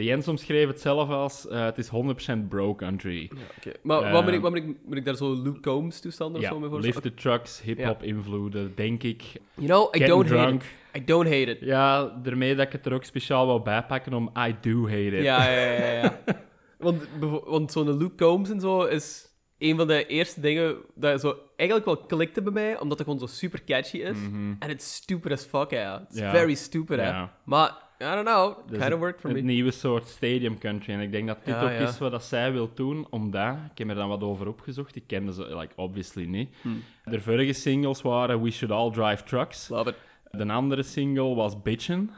[0.00, 1.48] de Jens omschreef het zelf als...
[1.48, 3.30] eh, het is 100% bro country.
[3.34, 3.72] ja oké.
[3.82, 6.46] Maar wat, moet ik, wat moet, ik, moet ik daar zo Luke Combs toestanden of
[6.46, 7.02] zo mee voorstellen?
[7.02, 9.22] lifted trucks, hip-hop invloeden, denk ik.
[9.54, 10.64] You know, I Getting don't hate it.
[10.96, 11.60] I don't hate it.
[11.60, 15.22] Ja, daarmee dat ik het er ook speciaal wou bijpakken om I do hate it.
[15.22, 15.82] Ja, ja, ja.
[15.82, 16.20] ja, ja.
[16.78, 17.08] want
[17.44, 21.88] want zo'n Luke Combs en zo is een van de eerste dingen dat zo eigenlijk
[21.88, 24.16] wel klikte bij mij, omdat het gewoon zo super catchy is.
[24.16, 24.54] Mhm.
[24.58, 26.06] En it's stupid as fuck, ja.
[26.10, 27.08] It's very stupid, hè.
[27.08, 27.36] Ja.
[27.44, 29.42] Maar, I don't know, is kind of worked for een me.
[29.42, 30.92] nieuwe soort stadium country.
[30.94, 31.78] En ik denk dat dit Ja, ook ja.
[31.88, 33.56] is wat dat zij wil doen, omdat...
[33.70, 34.96] Ik heb er dan wat over opgezocht.
[34.96, 36.48] Ik kende ze, like, obviously niet.
[36.62, 36.82] Hmm.
[37.04, 39.68] De vorige singles waren We Should All Drive Trucks.
[39.68, 39.96] Love it.
[40.30, 42.10] De andere single was Bitchin'.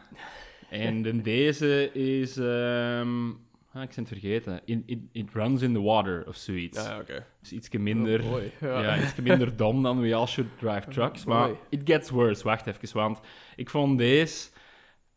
[0.71, 2.37] En de deze is...
[2.37, 3.29] ehm,
[3.73, 4.61] ah, ik ben het vergeten.
[4.65, 6.85] In, it, it Runs in the Water, of zoiets.
[6.85, 7.27] Ja, ja, oké.
[7.41, 8.23] Dus iets minder...
[8.25, 8.41] Oh.
[8.61, 9.03] Ja, Ja.
[9.03, 11.25] iets minder dom dan We All Should Drive Trucks.
[11.25, 12.45] Maar it gets worse.
[12.45, 13.21] Wacht even, want
[13.57, 14.51] ik vond deze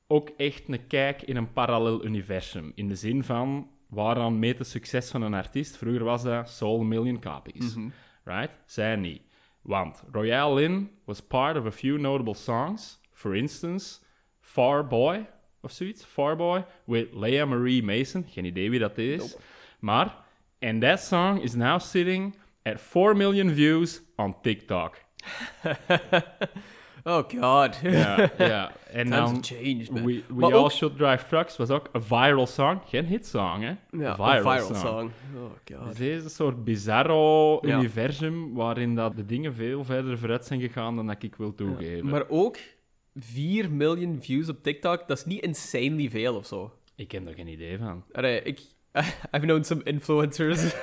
[0.07, 2.71] ook echt een kijk in een parallel universum.
[2.75, 5.77] In de zin van, waaraan meet het succes van een artiest?
[5.77, 7.75] Vroeger was dat Soul Million Copies.
[7.75, 7.89] Mhm.
[8.23, 8.51] Right?
[8.65, 9.21] Zij niet.
[9.61, 12.99] Want Royale Lynn was part of a few notable songs.
[13.11, 13.99] For instance,
[14.39, 15.25] Far Boy
[15.61, 16.03] of zoiets.
[16.03, 18.25] Far Boy with Leah Marie Mason.
[18.27, 19.37] Geen idee wie dat is.
[19.79, 20.15] Maar,
[20.59, 24.97] and that song is now sitting at 4 million views on TikTok.
[27.07, 27.79] Oh god.
[27.83, 28.71] Ja, ja.
[28.91, 30.05] En Times dan changed, man.
[30.05, 32.77] We, we All ook- Should Drive Trucks was ook een viral song.
[32.85, 33.67] Geen hitsong, hè?
[33.67, 35.11] Ja, Een een viral, song.
[35.35, 35.97] Oh Dus god.
[35.97, 37.77] deze soort bizarro Ja.
[37.77, 42.09] universum waarin dat de dingen veel verder vooruit zijn gegaan dan dat ik wil toegeven.
[42.09, 42.57] Maar ook
[43.15, 46.73] 4 miljoen views op TikTok, dat is niet insanely veel of zo.
[46.95, 48.03] Ik heb er geen idee van.
[48.11, 48.59] Allee, ik...
[49.35, 50.75] I've known some influencers.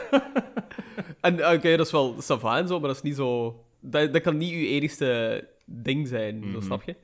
[1.21, 3.61] en oké, dat is wel sava en zo, maar dat is niet zo...
[3.81, 6.97] Dat, dat kan niet uw enigste ding zijn, zo snap je?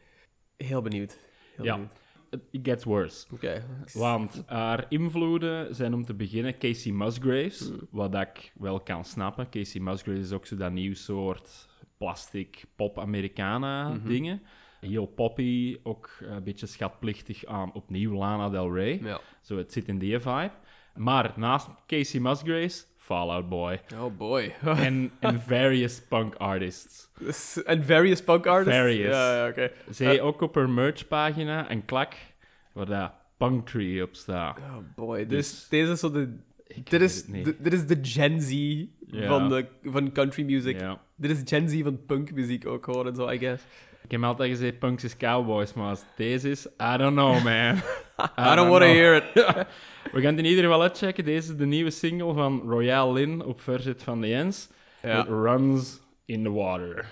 [0.56, 1.18] Heel benieuwd.
[1.56, 1.72] Heel Ja.
[1.74, 1.92] benieuwd.
[2.30, 3.26] It it gets worse.
[3.32, 3.64] Oké.
[3.92, 9.48] Want haar invloeden zijn om te beginnen Casey Musgraves, wat dat ik wel kan snappen.
[9.50, 14.42] Casey Musgraves is ook zo dat nieuw soort plastic pop-Americana dingen.
[14.80, 19.00] Heel poppy, ook een beetje schatplichtig aan opnieuw Lana Del Rey.
[19.02, 19.20] Ja.
[19.40, 20.52] Zo, het zit in die vibe.
[20.94, 23.80] Maar naast Casey Musgraves, Fallout Boy.
[23.94, 24.54] Oh boy.
[24.86, 27.08] en, en various punk artists.
[27.64, 28.78] En various punk artists?
[28.78, 29.14] Various.
[29.14, 29.70] Ja, ja oké.
[29.90, 32.14] Zij ook op haar merchpagina een klak
[32.72, 34.58] waar dat Punktree op staat.
[34.58, 36.36] Oh boy, Dus- dus, deze is zo de...
[36.84, 37.24] Dit is,
[37.58, 38.84] dit is de Gen Z
[39.26, 40.80] van, de, van country music.
[40.80, 41.00] Ja.
[41.16, 43.64] Dit is Gen Z van punkmuziek ook gewoon en zo, I guess.
[44.04, 47.76] Ik heb altijd gezegd punks is cowboys, maar als deze is, I don't know, man.
[48.52, 49.24] I don't want to hear it.
[50.12, 51.24] We gaan het in ieder geval uitchecken.
[51.24, 54.68] Deze is de nieuwe single van Royale Lynn op verzet van de Jens.
[55.02, 55.20] Ja.
[55.20, 57.06] It runs in the water.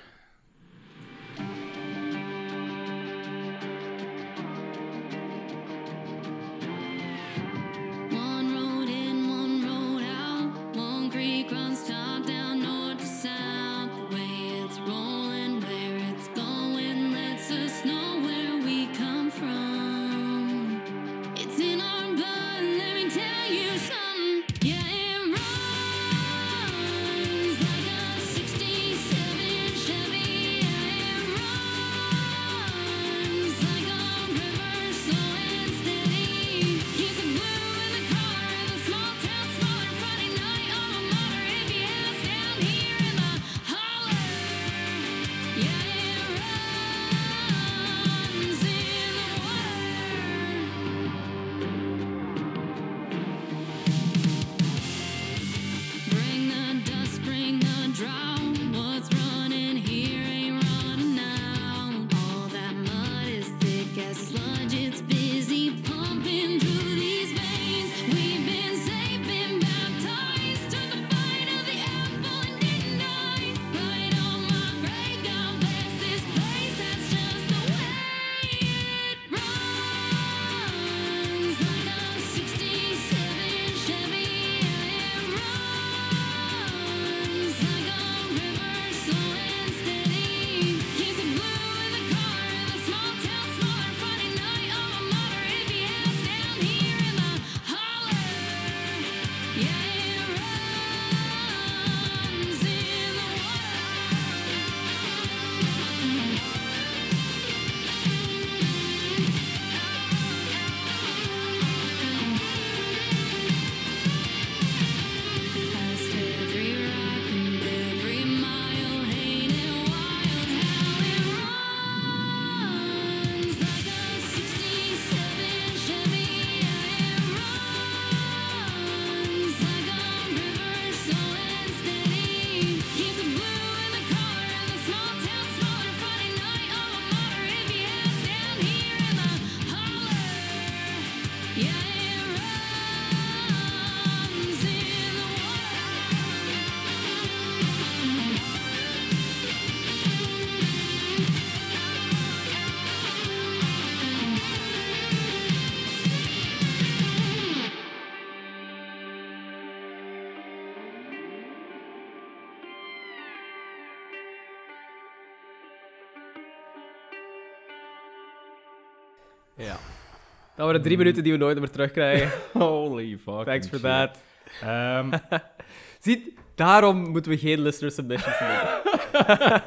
[170.56, 172.30] Dat waren drie minuten die we nooit meer terugkrijgen.
[172.62, 173.44] Holy fuck.
[173.44, 174.18] Thanks for that.
[174.62, 175.18] Ehm,
[176.04, 178.48] Ziet, daarom moeten we geen listener submissions doen.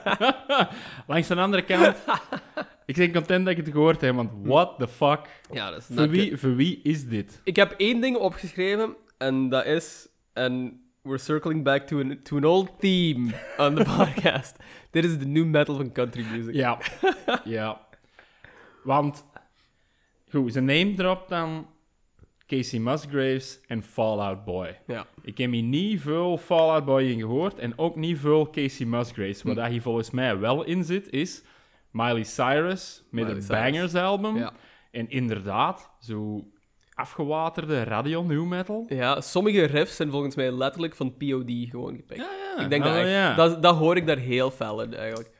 [1.07, 1.95] langs de andere kant,
[2.85, 5.19] ik ben content dat ik het gehoord heb, want what the fuck?
[5.51, 7.41] Ja, dat is Voor wie, voor wie is dit?
[7.43, 10.07] Ik heb één ding opgeschreven en dat is...
[10.33, 14.55] En we're circling back to an, to an old theme on the podcast.
[14.91, 16.53] Dit is de new metal van country music.
[16.53, 16.77] Ja.
[17.43, 17.87] ja.
[18.83, 19.25] Want,
[20.31, 21.67] goed, ze neemt erop dan
[22.47, 24.79] Casey Musgraves en Fallout Boy.
[24.87, 25.07] Ja.
[25.21, 29.43] Ik heb hier niet veel Fallout Boy in gehoord en ook niet veel Casey Musgraves.
[29.43, 29.59] Wat Hm.
[29.59, 31.43] daar hier volgens mij wel in zit, is
[31.91, 33.47] Miley Cyrus met Miley Cyrus.
[33.61, 34.37] Bangers album.
[34.37, 34.51] Ja.
[34.91, 36.43] En inderdaad, zo
[36.93, 38.85] afgewaterde radio new metal.
[38.89, 42.19] ja, sommige riffs zijn volgens mij letterlijk van POD gewoon gepikt.
[42.55, 42.63] ja.
[42.63, 43.09] Ik denk dat Oh, echt.
[43.09, 43.35] ja.
[43.35, 45.31] Dat, dat hoor ik daar heel fel in, eigenlijk.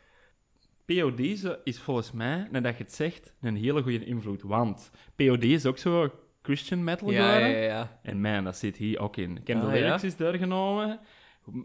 [0.95, 4.41] POD is- is volgens mij, nadat je het zegt, een hele goede invloed.
[4.41, 6.09] Want POD is ook zo
[6.41, 7.57] Christian metal Ja, ja, ja.
[7.57, 7.99] ja.
[8.03, 9.37] En man, dat zit hier ook in.
[9.37, 10.07] Ik heb de Ah, lyrics ja?
[10.07, 10.99] eens doorgenomen.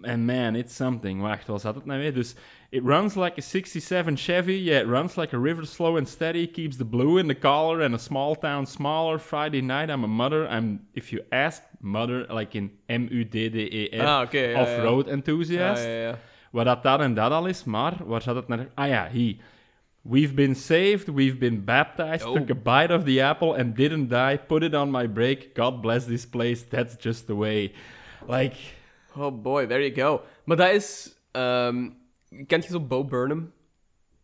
[0.03, 1.21] En man, it's something.
[1.21, 2.15] Wacht, wat zat het nou weer?
[2.15, 2.35] Dus,
[2.71, 6.47] it runs like a 67 Chevy, yeah, it runs like a river slow and steady,
[6.51, 9.19] keeps the blue in the collar and a small town smaller.
[9.19, 10.49] Friday night, I'm a mother.
[10.57, 14.39] I'm, if you ask, mother, like in M-U-D-D-E-R, Ah, oké.
[14.39, 14.61] ja, ja.
[14.61, 15.85] off-road Ja, enthusiast.
[16.55, 18.69] Wat dat, dat en dat al is, maar waar zat het naar?
[18.75, 19.37] Ah ja, hier.
[20.03, 22.35] We've been saved, we've been baptized, Oh.
[22.35, 24.39] took a bite of the apple and didn't die.
[24.47, 25.55] Put it on my break.
[25.55, 26.69] God bless this place.
[26.69, 27.73] That's just the way.
[28.29, 28.57] Like,
[29.17, 30.21] Oh boy, there you go.
[30.45, 31.17] Maar dat is...
[31.33, 31.89] ehm
[32.47, 33.53] kent je zo Bo Burnham?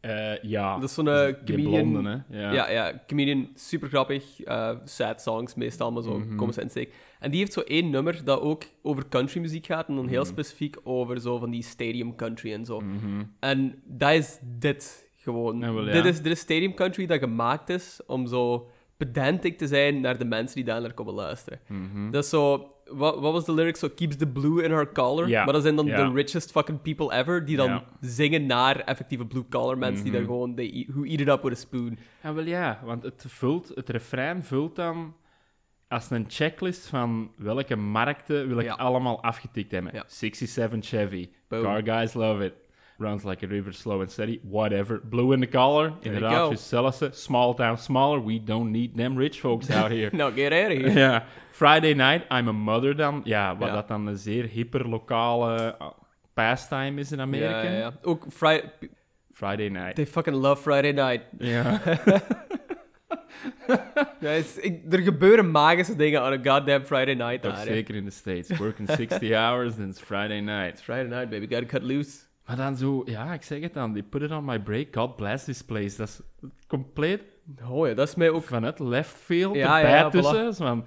[0.00, 0.74] Eh, ja.
[0.78, 1.90] Dat is zo'n eh, comedian...
[1.90, 2.40] blonde, hè?
[2.40, 2.52] Ja.
[2.52, 4.40] Ja, ja, comedian, super grappig.
[4.42, 6.36] eh, sad songs meestal, maar zo Mhm.
[6.36, 6.88] komen ze.
[7.18, 9.88] En die heeft zo één nummer dat ook over country muziek gaat.
[9.88, 10.30] En dan heel Mhm.
[10.30, 12.80] specifiek over zo van die stadium country en zo.
[12.80, 13.22] Mhm.
[13.40, 15.58] En dat is dit gewoon.
[15.58, 15.92] Ja, wel, ja.
[15.92, 20.18] dit, is, dit is stadium country dat gemaakt is om zo pedantic te zijn naar
[20.18, 21.60] de mensen die daar naar komen luisteren.
[21.68, 22.10] Mhm.
[22.10, 22.72] Dat is zo...
[22.92, 23.76] Wat, wat was de lyric?
[23.76, 25.28] Zo, keeps the blue in her collar.
[25.28, 26.08] Ja, Maar dat zijn dan ja.
[26.08, 27.84] de richest fucking people ever, die dan Ja.
[28.00, 30.20] zingen naar effectieve blue collar mensen die Mhm.
[30.20, 30.54] daar gewoon...
[30.54, 31.98] They eat, who eat it up with a spoon.
[32.22, 35.14] Ja, wel ja, want het, vult, het refrein vult dan
[35.88, 38.74] als een checklist van welke markten wil ik Ja.
[38.74, 39.94] allemaal afgetikt hebben.
[39.94, 40.04] Ja.
[40.06, 41.62] 67 Chevy, Boom.
[41.62, 42.52] car guys love it.
[43.00, 45.00] Runs like a river, slow and steady, whatever.
[45.02, 46.50] Blue in the collar, inderdaad, go.
[46.50, 48.20] just zelfs small town smaller.
[48.20, 50.10] We don't need them rich folks out here.
[50.12, 50.90] no, get out of here.
[50.98, 53.20] ja, Friday night, I'm a mother dan.
[53.24, 53.74] Ja, wat Ja.
[53.74, 55.88] dat dan een zeer hyperlokale uh,
[56.34, 57.62] pastime is in Amerika.
[57.62, 57.92] Ja, ja, ja.
[58.02, 58.70] Ook Friday...
[59.32, 59.94] Friday night.
[59.94, 61.22] They fucking love Friday night.
[61.38, 61.80] Ja.
[64.20, 67.56] Guys, ik, er gebeuren magische dingen aan een goddamn Friday night daar.
[67.56, 68.58] zeker in de States.
[68.58, 70.72] Working 60 hours, then it's Friday night.
[70.72, 71.46] It's Friday night, baby.
[71.54, 72.18] Gotta cut loose.
[72.50, 75.16] Maar dan zo, ja, ik zeg het dan, they put it on my break, God
[75.16, 75.96] bless this place.
[75.96, 76.20] Dat is
[76.66, 77.20] compleet
[77.70, 78.44] Oh ja, dat is mij ook...
[78.44, 80.54] vanuit left field Ja, erbij ja, ja, tussen.
[80.54, 80.84] Van,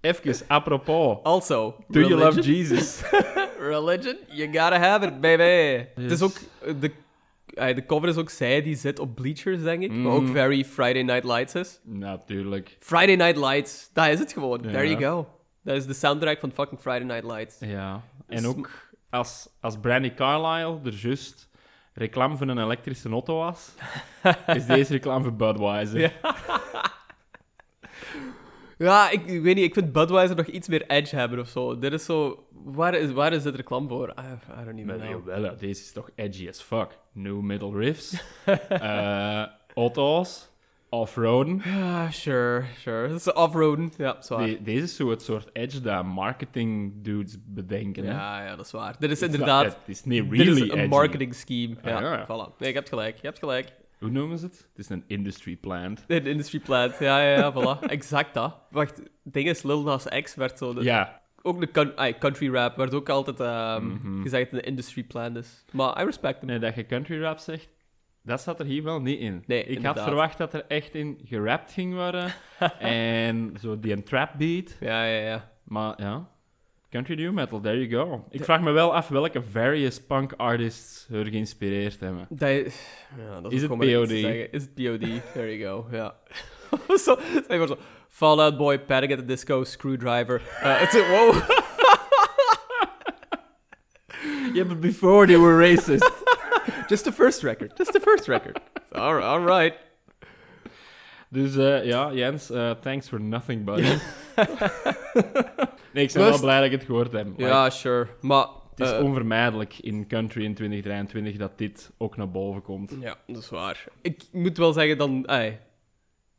[0.00, 2.40] even, apropos, Also, do you love?
[2.40, 3.02] Jesus?
[3.58, 4.16] Religion?
[4.28, 5.86] You gotta have it, baby.
[6.02, 6.36] Het is ook...
[6.80, 6.90] De,
[7.54, 9.92] de cover is ook zij die zit op Bleachers, denk ik.
[10.02, 10.32] Wat ook Mhm.
[10.32, 11.80] very Friday Night Lights is.
[11.84, 12.76] Natuurlijk.
[12.80, 14.60] Friday Night Lights, dat is het gewoon.
[14.60, 15.28] There you go.
[15.62, 17.56] Dat is de soundtrack van fucking Friday Night Lights.
[17.60, 18.02] Ja.
[18.26, 18.70] En Dus- ook
[19.10, 21.48] als, als Brandy Carlisle er juist
[21.92, 23.74] reclame voor een elektrische auto was,
[24.46, 26.00] is deze reclame voor Budweiser.
[26.00, 26.10] Ja.
[28.78, 29.64] Ja, ik, ik weet niet.
[29.64, 31.78] Ik vind Budweiser nog iets meer edge hebben of zo.
[31.78, 32.46] Dit is zo...
[32.64, 34.08] Waar is, waar is dit reclame voor?
[34.18, 34.22] I,
[34.60, 35.10] I don't even Maar know.
[35.10, 36.98] jawel, deze is toch edgy as fuck.
[37.12, 38.22] New metal riffs,
[38.68, 39.44] eh,
[39.74, 40.50] auto's,
[40.90, 41.60] off-roaden.
[41.64, 43.08] Ja, sure, sure.
[43.08, 43.92] Dat is off-roaden.
[43.96, 44.46] Ja, zwaar.
[44.46, 48.04] De- deze is zo het soort edge dat marketing dudes bedenken.
[48.04, 48.10] hè.
[48.10, 48.96] Ja, ja, dat is waar.
[48.98, 49.64] Dit is inderdaad...
[49.64, 50.88] Het is niet dit really is een edgy.
[50.88, 51.76] marketing scheme.
[51.84, 52.24] Ja, Ah, ja.
[52.24, 52.58] voilà.
[52.58, 53.16] Nee, je hebt gelijk.
[53.16, 53.72] Je hebt gelijk.
[53.98, 54.56] Hoe noemen ze het?
[54.68, 56.04] Het is een industry plant.
[56.06, 56.98] De industry plant.
[56.98, 57.80] Ja, ja, ja, voilà.
[57.86, 58.56] exact dat.
[58.70, 60.74] Wacht, het ding is, Lil Nas X werd zo...
[60.74, 64.22] De, Ja, Ook de ay, country rap werd ook altijd ehm, Mhm.
[64.22, 65.64] gezegd dat een industry plant is.
[65.72, 66.46] Maar I respect hem.
[66.46, 67.68] nee, dat je country rap zegt,
[68.22, 69.42] dat zat er hier wel niet in.
[69.46, 69.96] Nee, Ik inderdaad.
[69.96, 72.32] had verwacht dat er echt in gerapt ging worden.
[72.78, 74.76] en zo die trap beat.
[74.80, 75.50] Ja, ja, ja.
[75.64, 76.28] Maar ja,
[76.90, 78.24] country new metal, there you go.
[78.30, 82.26] Ik vraag me wel af welke various punk artists er geïnspireerd hebben.
[82.28, 84.10] Dat is, ja, dat Is het maar iets POD?
[84.50, 85.32] Is het POD?
[85.32, 86.14] There you go, ja.
[87.04, 87.76] zo, zeg zo.
[88.08, 90.40] Fallout Boy, Panic at the Disco, Screwdriver.
[90.62, 91.34] Uh, it's a, wow.
[94.52, 96.19] Yeah, but before they were racist.
[96.90, 97.72] Just the first record.
[97.78, 98.60] Just the first record.
[98.92, 99.74] All, all right.
[101.28, 103.82] dus eh, ja, Jens, eh, thanks for nothing, buddy.
[105.92, 107.26] nee, ik ben wel blij dat ik het gehoord heb.
[107.36, 108.06] Ja, sure.
[108.20, 108.46] Maar...
[108.70, 112.96] Het is eh, onvermijdelijk in country in 2023 dat dit ook naar boven komt.
[113.00, 113.84] Ja, dat is waar.
[114.02, 115.26] Ik moet wel zeggen dan...
[115.26, 115.60] Ay,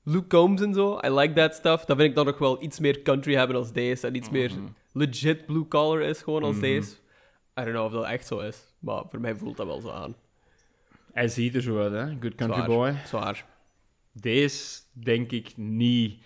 [0.04, 1.86] Luke Combs en zo, I like that stuff.
[1.86, 4.08] Dan vind ik dan nog wel iets meer country hebben als deze.
[4.08, 4.66] En iets meer Mhm.
[4.94, 6.62] legit blue collar is gewoon als Mhm.
[6.62, 6.92] deze.
[7.60, 8.74] I don't know of dat echt zo is.
[8.80, 10.16] Maar voor mij voelt dat wel zo aan.
[11.14, 12.06] Hij ziet er zo uit, hè?
[12.20, 12.68] Good country Zwaar.
[12.68, 12.96] boy.
[13.06, 13.46] Zwaar.
[14.12, 16.24] Deze denk ik niet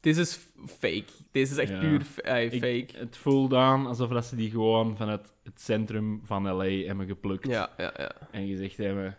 [0.00, 1.04] Dit is fake.
[1.30, 1.78] Deze is echt Ja.
[1.78, 2.98] puur eh, Ik- fake.
[3.04, 7.06] Het voelt aan alsof dat ze die gewoon van het, het centrum van LA hebben
[7.06, 7.46] geplukt.
[7.46, 8.12] Ja, ja, ja.
[8.30, 9.16] En gezegd hebben: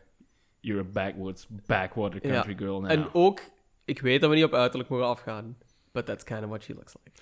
[0.60, 2.32] You're a backwoods, backwater Ja.
[2.34, 2.92] country girl now.
[2.92, 3.40] En ook,
[3.86, 5.58] ik weet dat we niet op uiterlijk mogen afgaan.
[5.92, 7.22] But that's kind of what she looks like.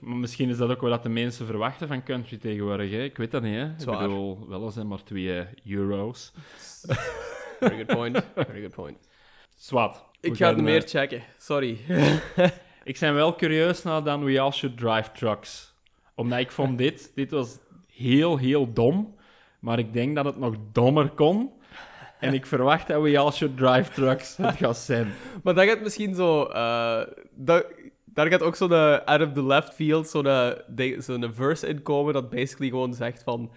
[0.00, 2.90] Maar misschien is dat ook wat de mensen verwachten van country tegenwoordig.
[2.90, 3.02] Hè?
[3.02, 3.54] Ik weet dat niet.
[3.54, 3.64] Hè?
[3.64, 6.32] Ik bedoel, wel eens zijn maar twee euro's.
[7.60, 8.24] Very good point.
[8.34, 9.08] Very good point.
[9.56, 10.04] Zwat.
[10.20, 11.22] Ik ga het meer eh, checken.
[11.38, 11.78] Sorry.
[12.84, 15.74] Ik ben wel curieus naar dan We All Should Drive Trucks.
[16.14, 19.16] Omdat ik vond dit, dit was heel, heel dom.
[19.60, 21.52] Maar ik denk dat het nog dommer kon.
[22.18, 25.12] En ik verwacht dat We All Should Drive Trucks het gaat zijn.
[25.42, 26.44] Maar dat gaat misschien zo...
[26.44, 27.02] eh,
[27.34, 27.66] dat,
[28.18, 32.12] daar gaat ook zo'n eh, out of the left field zo'n eh, verse in komen
[32.12, 33.52] dat basically gewoon zegt van...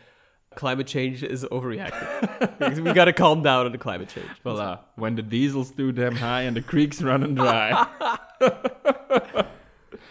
[0.53, 2.09] Climate change is overreacting.
[2.84, 4.36] We gotta calm down on the climate change.
[4.39, 4.80] Voilà.
[4.95, 7.74] When the diesel's too damn high and the creeks running dry.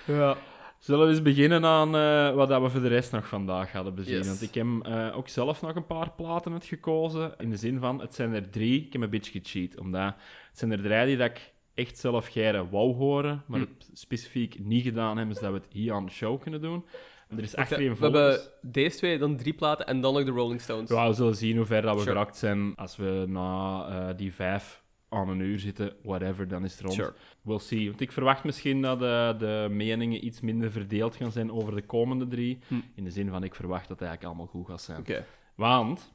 [0.04, 0.36] Ja.
[0.78, 3.94] Zullen we eens beginnen aan eh, wat dat we voor de rest nog vandaag hadden
[3.94, 4.16] bezien?
[4.16, 4.26] Yes.
[4.26, 4.66] Want ik heb
[5.14, 7.34] ook zelf nog een paar platen uitgekozen.
[7.38, 8.86] In de zin van, het zijn er drie.
[8.86, 9.78] Ik heb een beetje gecheat.
[9.78, 10.14] Omdat
[10.48, 13.66] het zijn er drie die dat ik echt zelf geire wou horen, maar Hm.
[13.78, 16.84] het specifiek niet gedaan hebben, zodat we het hier aan de show kunnen doen.
[17.28, 18.24] En er is We achterin volgens...
[18.24, 20.90] hebben deze twee, dan drie platen en dan nog de Rolling Stones.
[20.90, 22.12] Ja, we zullen zien hoe ver dat we Sure.
[22.12, 25.92] geraakt zijn als we na eh, die vijf aan een uur zitten.
[26.02, 26.94] Whatever, dan is het rond.
[26.94, 27.12] Sure.
[27.42, 27.88] We'll see.
[27.88, 31.82] Want ik verwacht misschien dat eh, de meningen iets minder verdeeld gaan zijn over de
[31.82, 32.58] komende drie.
[32.68, 32.74] Hm.
[32.94, 35.24] In de zin van, ik verwacht dat het eigenlijk allemaal goed gaat zijn.
[35.54, 36.12] Want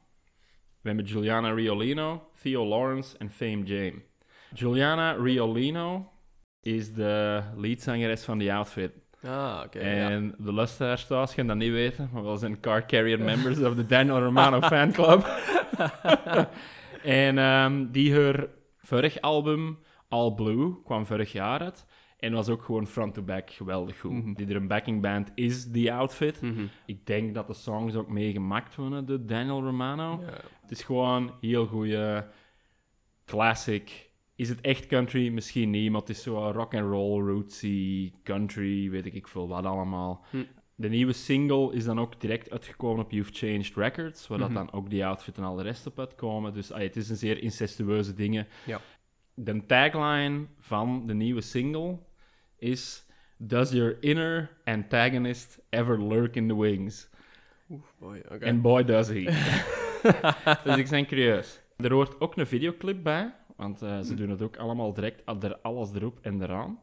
[0.80, 3.94] we hebben Juliana Riolino, Theo Lawrence en Fame Jane.
[4.56, 6.10] Juliana Riolino
[6.60, 8.92] is de leadzangeres van The Outfit.
[9.22, 9.78] Ah, oké.
[9.78, 10.10] ja.
[10.10, 13.74] En de luisteraars thuis gaan dat niet weten, maar we zijn car carrier members of
[13.74, 15.26] de Daniel Romano fanclub.
[17.02, 18.46] en ehm, die haar
[18.78, 19.78] vorig album,
[20.08, 21.86] All Blue, kwam vorig jaar uit.
[22.18, 24.12] En was ook gewoon front-to-back geweldig goed.
[24.12, 24.32] Mhm.
[24.32, 26.42] Die er een backing band is, The Outfit.
[26.42, 26.66] Mhm.
[26.86, 30.20] Ik denk dat de songs ook meegemaakt worden door Daniel Romano.
[30.20, 30.32] Ja.
[30.60, 32.26] Het is gewoon heel goede
[33.24, 34.10] classic.
[34.36, 35.28] Is het echt country?
[35.28, 39.64] Misschien niet, maar het is zo rock and roll, rootsy, country, weet ik veel wat
[39.64, 40.24] allemaal.
[40.30, 40.44] Hm.
[40.74, 44.56] De nieuwe single is dan ook direct uitgekomen op You've Changed Records, waar dat Mhm.
[44.56, 46.52] dan ook die outfit en al de rest op uitkomen.
[46.54, 48.46] Dus ah, het is een zeer incestueuze dingen.
[48.66, 48.80] Ja.
[49.34, 51.98] De tagline van de nieuwe single
[52.58, 53.04] is
[53.38, 57.08] Does your inner antagonist ever lurk in the wings?
[57.98, 58.44] Boy, oké.
[58.44, 59.22] En boy does he.
[60.64, 61.60] dus ik ben curieus.
[61.76, 65.56] Er hoort ook een videoclip bij, want eh, ze doen het ook allemaal direct, er
[65.56, 66.80] alles erop en eraan.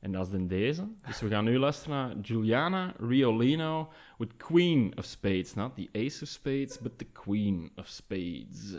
[0.00, 0.88] En dat is dan deze.
[1.06, 5.54] Dus we gaan nu luisteren naar Juliana Riolino with Queen of Spades.
[5.54, 8.76] Not the Ace of Spades, but the Queen of Spades.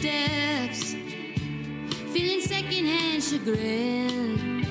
[0.00, 0.94] Depths,
[2.12, 4.64] feeling secondhand chagrin.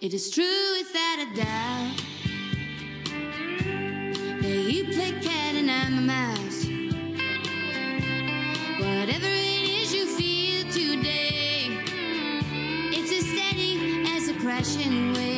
[0.00, 1.96] It is true without a doubt
[4.42, 6.64] that you play cat and I'm a mouse.
[8.80, 11.68] Whatever it is you feel today,
[12.92, 15.29] it's as steady as a crashing wave.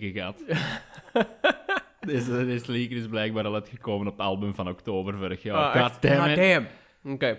[0.00, 0.42] Gehad.
[2.00, 5.82] deze, deze liedje is blijkbaar al uitgekomen op het album van oktober vorig jaar.
[5.82, 5.94] Ah,
[6.34, 6.66] damn.
[7.04, 7.38] Oké.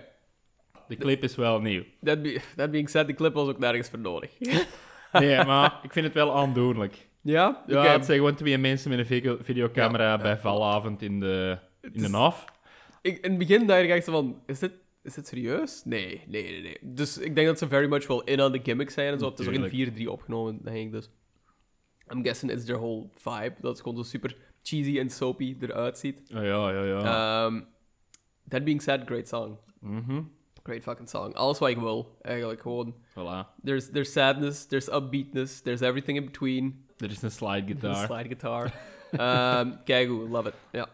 [0.87, 1.83] De clip is wel nieuw.
[2.03, 2.41] That, be,
[2.71, 4.31] being said, die clip was ook nergens voor nodig.
[5.11, 7.07] Nee, maar ik vind het wel aandoenlijk.
[7.21, 7.63] ja?
[7.67, 7.89] Ja, Oké.
[7.89, 12.09] het zijn gewoon twee mensen met een video- videocamera bij valavond in de, in de
[12.09, 12.45] NAF.
[13.01, 14.71] Ik, in het begin dacht ik echt van, is dit,
[15.03, 15.81] is dit serieus?
[15.85, 16.77] Nee, nee, nee, nee.
[16.81, 19.29] Dus ik denk dat ze very much wel in aan de gimmick zijn en zo.
[19.29, 21.09] Het is ook in 4-3 opgenomen, denk ik dus.
[22.11, 23.53] I'm guessing it's their whole vibe.
[23.61, 26.21] Dat het gewoon zo super cheesy en soapy eruit ziet.
[26.35, 27.45] Oh, ja, ja, ja.
[27.45, 27.65] Um,
[28.49, 29.57] that being said, great song.
[29.79, 30.21] Mhm.
[30.63, 31.33] Great fucking song.
[31.33, 32.95] Alles wat ik wil, eigenlijk gewoon.
[33.09, 33.61] Voilà.
[33.63, 36.85] There's, there's sadness, there's upbeatness, there's everything in between.
[36.97, 38.05] Er is een slide The guitar.
[38.05, 38.63] slide guitar.
[39.59, 40.53] um, kijk goed, love it.
[40.71, 40.87] Ja.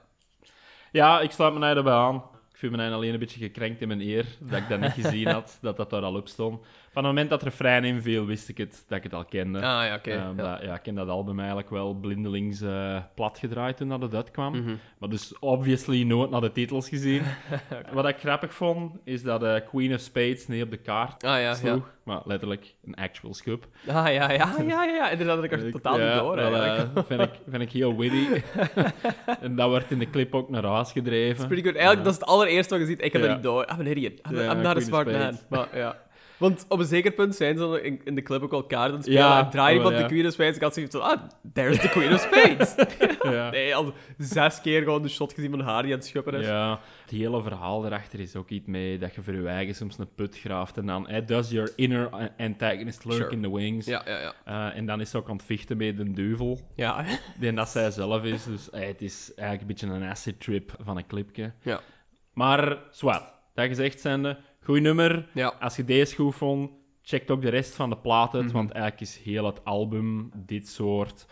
[0.92, 2.16] Ja, ik sluit me daarbij aan.
[2.52, 4.92] Ik voel me eigenlijk alleen een beetje gekrenkt in mijn eer dat ik dat niet
[5.06, 6.66] gezien had, dat dat daar al op stond.
[6.94, 9.58] Van het moment dat er refrein inviel, wist ik het, dat ik het al kende.
[9.58, 10.12] Ah ja, oké.
[10.12, 10.52] Ehm, ja.
[10.52, 14.16] dat- ja, ik ken dat album eigenlijk wel blindelings eh plat gedraaid toen dat het
[14.16, 14.52] uitkwam.
[14.62, 14.76] Mhm.
[14.98, 17.22] Maar dus obviously nooit naar de titels gezien.
[17.94, 21.30] Wat ik grappig vond, is dat eh, Queen of Spades niet op de kaart Ah
[21.32, 21.54] ja, ja.
[21.54, 21.90] sloeg.
[22.04, 23.68] Maar letterlijk een actual scoop.
[23.88, 25.10] Ah ja, ja, ja, ja, ja.
[25.10, 26.98] Inderdaad, dat ik er totaal ja, niet door eigenlijk.
[26.98, 28.42] eh, vind, ik, vind ik heel witty.
[29.42, 31.36] en dat wordt in de clip ook naar huis gedreven.
[31.36, 31.76] It's pretty good.
[31.76, 33.02] Eigenlijk, dat is het allereerste wat je ziet.
[33.04, 33.28] Ik heb Ja.
[33.28, 33.66] dat niet door.
[33.72, 34.20] I'm an idiot.
[34.32, 35.38] I'm, Ja, I'm not a smart man.
[35.50, 35.98] Maar ja.
[36.42, 38.98] Want op een zeker punt zijn ze in, in de clip ook al kaarten aan
[38.98, 39.22] het spelen.
[39.24, 40.02] Ja, en draai iemand ja.
[40.02, 40.56] de Queen of Spades.
[40.56, 41.22] Ik had zoiets van, ah,
[41.54, 42.76] there's the Queen of Spades.
[43.32, 43.50] Ja.
[43.50, 46.46] nee, al zes keer gewoon de shot gezien van haar die aan het schuppen is.
[46.46, 49.98] Ja, het hele verhaal erachter is ook iets mee dat je voor je eigen soms
[49.98, 53.32] een put graaft en dan does your inner antagonist lurk Sure.
[53.32, 53.86] in the wings.
[53.86, 54.34] Ja, ja, ja.
[54.72, 57.06] Eh, en dan is ze ook aan het vechten met de duivel, Ja,
[57.40, 58.44] die dat zij zelf is.
[58.44, 61.52] Dus eh, het is eigenlijk een beetje een acid trip van een clipje.
[61.62, 61.80] ja.
[62.34, 63.24] Maar, zwart,
[63.54, 65.30] dat gezegd zijnde, goed nummer.
[65.34, 65.48] ja.
[65.60, 66.70] Als je deze goed vond,
[67.02, 68.54] check ook de rest van de plaat uit, Mhm.
[68.54, 71.26] want eigenlijk is heel het album dit soort...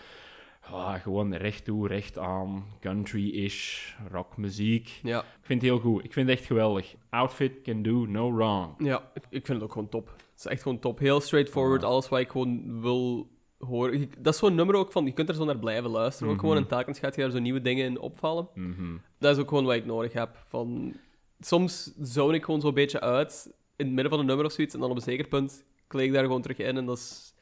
[0.71, 4.99] ah, gewoon recht toe, recht aan, country-ish, rockmuziek.
[5.03, 6.03] Ja, Ik vind het heel goed.
[6.03, 6.95] Ik vind het echt geweldig.
[7.09, 8.73] Outfit can do no wrong.
[8.77, 9.11] ja.
[9.13, 10.07] Ik, ik vind het ook gewoon top.
[10.07, 10.99] Het is echt gewoon top.
[10.99, 11.83] Heel straightforward.
[11.83, 14.09] Alles wat ik gewoon wil horen.
[14.19, 16.29] Dat is zo'n nummer ook van, je kunt er zo naar blijven luisteren.
[16.29, 16.45] Ook Mhm.
[16.45, 18.47] gewoon en telkens gaat je daar zo nieuwe dingen in opvallen.
[18.53, 18.95] Mhm.
[19.19, 20.43] Dat is ook gewoon wat ik nodig heb.
[20.47, 20.93] Van,
[21.39, 24.73] soms zone ik gewoon zo'n beetje uit in het midden van een nummer of zoiets.
[24.73, 26.77] En dan op een zeker punt klik ik daar gewoon terug in.
[26.77, 27.33] En dat is,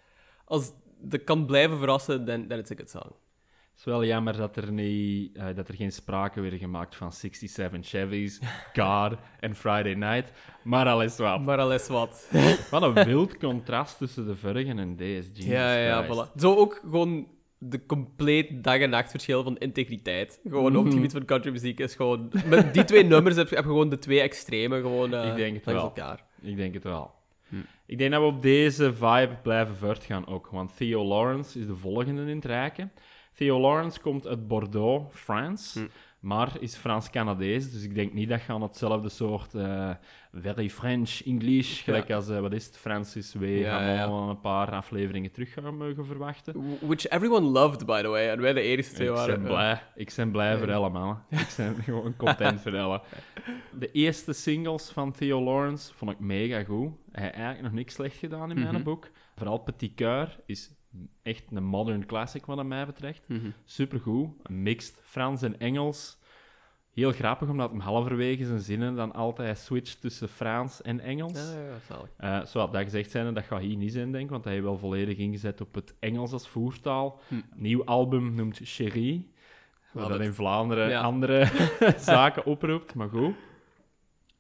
[0.46, 3.12] als dat kan blijven verrassen, dan is het song.
[3.78, 7.14] Het is wel jammer dat er, niet, eh, dat er geen sprake werd gemaakt van
[7.14, 8.40] 67 Chevys,
[8.78, 10.32] God en Friday Night.
[10.64, 11.42] Maar al is wat.
[11.42, 12.30] Maar al is wat.
[12.72, 15.30] Wat een wild contrast tussen de vorige en deze.
[15.34, 16.28] Jesus ja, ja, Christ.
[16.28, 16.32] voilà.
[16.36, 17.28] Zo ook gewoon
[17.60, 20.40] de compleet dag- en nachtverschil van integriteit.
[20.44, 20.94] Gewoon op het Mhm.
[20.96, 22.32] gebied van countrymuziek is gewoon...
[22.46, 25.56] Met die twee nummers heb je, heb gewoon de twee extreme gewoon eh, Ik denk
[25.56, 25.90] het langs wel.
[25.96, 26.24] elkaar.
[26.42, 27.12] Ik denk het wel.
[27.50, 27.56] Hm.
[27.86, 30.48] Ik denk dat we op deze vibe blijven voortgaan ook.
[30.52, 32.92] Want Theo Lawrence is de volgende in het rijken.
[33.34, 35.80] Theo Lawrence komt uit Bordeaux, France.
[35.80, 35.86] Hm.
[36.28, 39.90] Maar is Frans-Canadees, dus ik denk niet dat je aan hetzelfde soort eh,
[40.34, 43.44] very French, English, gelijk als, eh, wat is het, Francis W.
[43.60, 46.78] Ja, een paar afleveringen terug gaan mogen verwachten.
[46.82, 48.30] Which everyone loved, by the way.
[48.30, 49.42] En wij de enige twee Ik waren.
[49.42, 49.82] ben blij.
[49.96, 50.74] Ik ben blij voor Ja.
[50.74, 51.20] Elle, man.
[51.30, 53.02] Ik ben gewoon content voor Elle.
[53.80, 56.92] De eerste singles van Theo Lawrence vond ik mega goed.
[57.12, 58.72] Hij heeft eigenlijk nog niks slecht gedaan in Mhm.
[58.72, 59.10] mijn boek.
[59.36, 60.72] Vooral Petit Coeur is
[61.28, 63.22] echt een modern classic wat mij betreft.
[63.28, 63.50] Mhm.
[63.66, 64.30] Supergoed.
[64.44, 66.18] Een mixed Frans en Engels.
[66.94, 71.34] Heel grappig, omdat hem halverwege zijn zinnen dan altijd switcht tussen Frans en Engels.
[71.54, 72.10] Ja, ja, zalig.
[72.18, 74.66] Eh, zo dat gezegd zijn, dat gaat hier niet zijn, denk ik, want hij heeft
[74.66, 77.20] wel volledig ingezet op het Engels als voertaal.
[77.28, 77.36] Hm.
[77.56, 79.32] Nieuw album noemt Chérie,
[79.92, 80.20] wat it.
[80.22, 81.02] in Vlaanderen Ja.
[81.02, 81.50] andere
[81.98, 83.36] zaken oproept, maar goed.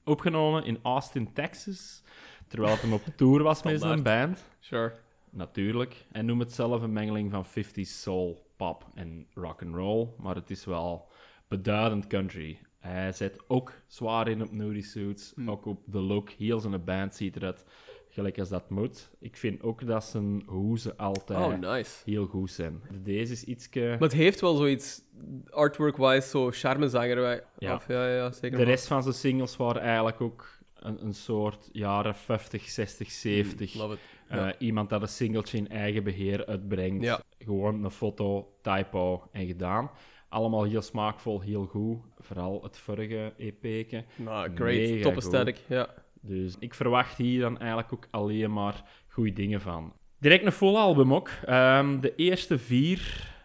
[0.04, 2.04] Opgenomen in Austin, Texas,
[2.48, 4.46] terwijl het hem op tour was met zijn band.
[4.60, 4.94] Sure.
[5.30, 6.06] Natuurlijk.
[6.12, 10.36] En noem het zelf een mengeling van 50s soul, pop en rock and roll, maar
[10.36, 11.08] het is wel
[11.48, 12.60] beduidend country.
[12.80, 15.50] Hij zet ook zwaar in op nudie suits, Hm.
[15.50, 16.30] ook op de look.
[16.30, 17.66] Heel zijn band ziet eruit
[18.10, 19.10] gelijk als dat moet.
[19.20, 22.02] Ik vind ook dat zijn hoezen altijd Oh, nice.
[22.06, 22.82] heel goed zijn.
[23.04, 23.80] Deze is ietske...
[23.80, 25.02] Maar het heeft wel zoiets,
[25.50, 27.44] artwork-wise, zo charmezanger.
[27.60, 27.76] Ja.
[27.76, 28.58] Of, ja, ja, zeker.
[28.58, 33.74] De rest van zijn singles waren eigenlijk ook een, een soort jaren 50, 60, 70.
[33.74, 34.00] Love it.
[34.30, 34.48] Eh.
[34.58, 37.22] Iemand dat een singeltje in eigen beheer uitbrengt.
[37.38, 39.92] Gewoon een foto, typo en gedaan.
[40.30, 41.98] Allemaal heel smaakvol, heel goed.
[42.20, 44.04] Vooral het vorige EP'ke.
[44.16, 45.02] Nou, great.
[45.02, 45.58] Top aesthetic.
[45.68, 45.90] Ja.
[46.22, 49.94] Dus ik verwacht hier dan eigenlijk ook alleen maar goede dingen van.
[50.20, 51.30] Direct een full album ook.
[51.46, 53.36] Ehm, de eerste vier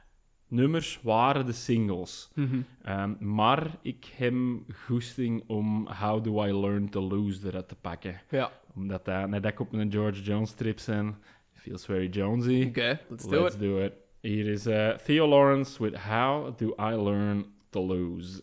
[0.53, 2.31] nummers waren de singles.
[2.35, 2.61] Mhm.
[2.83, 4.35] Ehm, maar ik heb
[4.87, 8.21] goesting om How Do I Learn to Lose eruit te pakken.
[8.31, 8.53] Ja.
[8.75, 11.17] Omdat dat, net dat ik op een George Jones trip ben,
[11.53, 12.65] feels very Jonesy.
[12.69, 13.61] Oké, let's do Let's it.
[13.61, 13.93] do it.
[14.21, 18.43] Hier is eh, Theo Lawrence with How Do I Learn to Lose.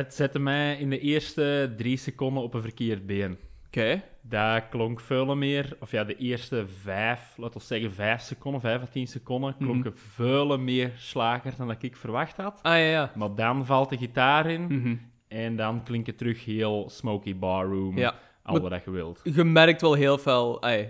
[0.00, 3.38] Het zette mij in de eerste drie seconden op een verkeerd been.
[3.66, 4.02] Oké.
[4.22, 8.82] Dat klonk veel meer, of ja, de eerste vijf, laten we zeggen vijf seconden, vijf
[8.82, 12.58] à tien seconden, klonken veel meer slager dan dat ik verwacht had.
[12.62, 13.12] Ah, ja, ja.
[13.14, 14.94] Maar dan valt de gitaar in Mhm.
[15.28, 17.98] en dan klinkt het terug heel smoky barroom.
[17.98, 18.14] Ja.
[18.42, 19.20] al wat je wilt.
[19.24, 20.88] Je merkt wel heel veel ai,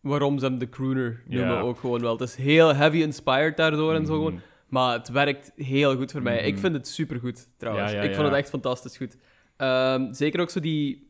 [0.00, 1.60] waarom ze hem de crooner noemen Ja.
[1.60, 2.12] ook gewoon wel.
[2.12, 4.40] Het is heel heavy inspired daardoor en zo gewoon.
[4.70, 6.38] Maar het werkt heel goed voor mij.
[6.42, 6.60] Ik Mhm.
[6.60, 7.92] vind het supergoed, trouwens.
[7.92, 9.16] Ja, ja, ik vond het echt fantastisch goed.
[9.56, 11.08] Ehm, zeker ook zo die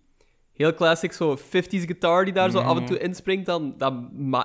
[0.53, 3.05] heel classic zo 50s guitar die daar zo af en toe Mhm.
[3.05, 3.47] inspringt.
[3.47, 3.95] Dan, dat,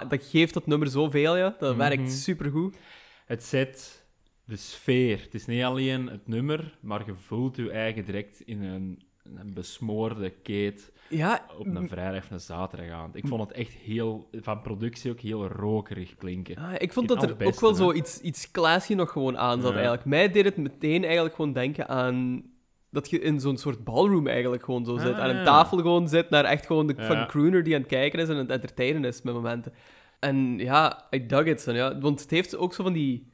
[0.10, 1.56] dat geeft dat nummer zoveel, ja.
[1.60, 2.10] Dat werkt Mhm.
[2.12, 2.78] supergoed.
[3.26, 4.06] Het zet
[4.46, 5.22] de sfeer.
[5.22, 9.54] Het is niet alleen het nummer, maar je voelt je eigen direct in een, een
[9.54, 13.16] besmoorde keet Ja, op een vrijdag of een zaterdagavond.
[13.16, 16.56] Ik vond het echt heel, van productie ook heel rokerig klinken.
[16.58, 19.62] Ah, ik vond In dat er ook wel zo iets, iets classy nog gewoon aan
[19.62, 19.76] zat, Ja.
[19.76, 20.06] eigenlijk.
[20.06, 22.44] Mij deed het meteen eigenlijk gewoon denken aan...
[22.92, 25.14] Dat je in zo'n soort ballroom eigenlijk gewoon zo zit.
[25.14, 27.06] Ah, aan een tafel gewoon zit, naar echt gewoon de Ja.
[27.06, 29.74] van crooner die aan het kijken is en aan het entertainen is met momenten.
[30.20, 31.68] En ja, I dug it.
[31.68, 33.28] En ja, want het heeft ook zo van die...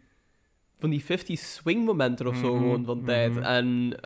[0.78, 3.32] Van die 50 swing momenten of zo Mhm, gewoon van tijd.
[3.34, 3.44] mhm.
[3.44, 4.00] En...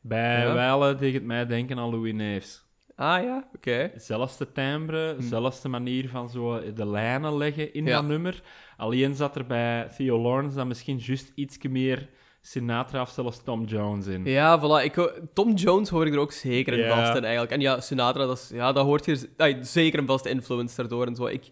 [0.00, 0.88] Bij Ja.
[0.88, 2.64] Het mij denken aan Louis Neefs.
[3.02, 3.90] Ah ja, oké.
[3.96, 5.22] Zelfde timbre, Hm.
[5.22, 7.92] zelfde manier van zo de lijnen leggen in Ja.
[8.00, 8.42] dat nummer.
[8.76, 12.08] Alleen zat er bij Theo Lawrence dan misschien juist iets meer
[12.40, 14.24] Sinatra of zelfs Tom Jones in.
[14.24, 14.84] Ja, voilà.
[14.84, 17.52] Ik, Tom Jones hoor ik er ook zeker in vast in, eigenlijk.
[17.52, 21.06] En ja, Sinatra, dat, is, ja, dat hoort hier ay, zeker een vaste influence daardoor
[21.06, 21.26] en zo.
[21.26, 21.50] Ik,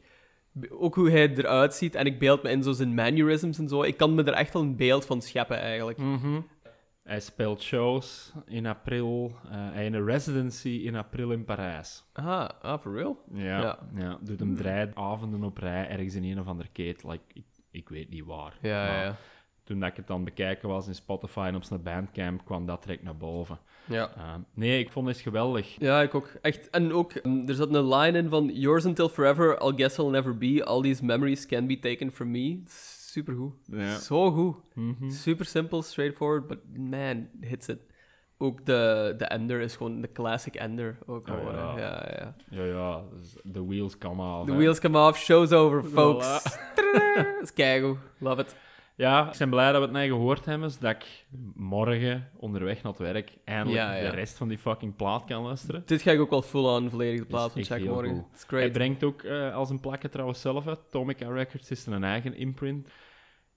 [0.70, 3.82] ook hoe hij eruit ziet, en ik beeld me in zo zijn mannerisms en zo.
[3.82, 5.98] Ik kan me er echt wel een beeld van scheppen, eigenlijk.
[5.98, 6.40] Mhm.
[7.10, 9.32] Hij speelt shows in april.
[9.44, 12.04] eh, hij heeft een residency in april in Parijs.
[12.12, 13.22] Ah, ah, for real?
[13.32, 13.78] Ja, Ja.
[13.94, 14.18] ja.
[14.20, 17.04] doet hem drie avonden op rij ergens in een of andere keet.
[17.04, 18.58] Like, ik, ik weet niet waar.
[18.62, 19.16] Ja, ja, Maar ja.
[19.64, 22.82] Toen dat ik het dan bekijken was in Spotify en op zijn bandcamp, kwam dat
[22.82, 23.58] direct naar boven.
[23.84, 24.10] Ja.
[24.16, 25.76] Eh, nee, ik vond het geweldig.
[25.78, 26.28] Ja, ik ook.
[26.42, 26.70] Echt.
[26.70, 30.10] En ook, mm, er zat een line in van Yours until forever, I'll guess I'll
[30.10, 30.64] never be.
[30.64, 32.62] All these memories can be taken from me.
[33.10, 33.52] Supergoed.
[33.64, 33.96] Ja.
[33.98, 34.56] Zo goed.
[34.74, 35.10] Mhm.
[35.10, 37.78] Super simple, straightforward, but man, hits it.
[38.38, 40.98] Ook de, de Ender is gewoon de classic Ender.
[41.06, 41.78] Ook Oh, gewoon, ja.
[41.78, 42.34] ja, ja.
[42.50, 44.46] Ja, ja, dus the wheels come off.
[44.46, 44.58] The hè.
[44.58, 46.26] wheels come off, show's over, folks.
[46.26, 46.74] Voilà.
[47.14, 47.98] Dat is keigoed.
[48.18, 48.54] Love it.
[49.00, 52.92] Ja, ik ben blij dat we het net gehoord hebben, zodat ik morgen onderweg naar
[52.92, 54.10] het werk eindelijk Ja, ja.
[54.10, 55.82] de rest van die fucking plaat kan luisteren.
[55.86, 58.26] Dit ga ik ook wel full-on volledig de plaats van heel morgen.
[58.32, 60.80] It's Hij brengt ook eh, als een plakken trouwens zelf uit.
[60.90, 62.88] Tomica Records is een eigen imprint.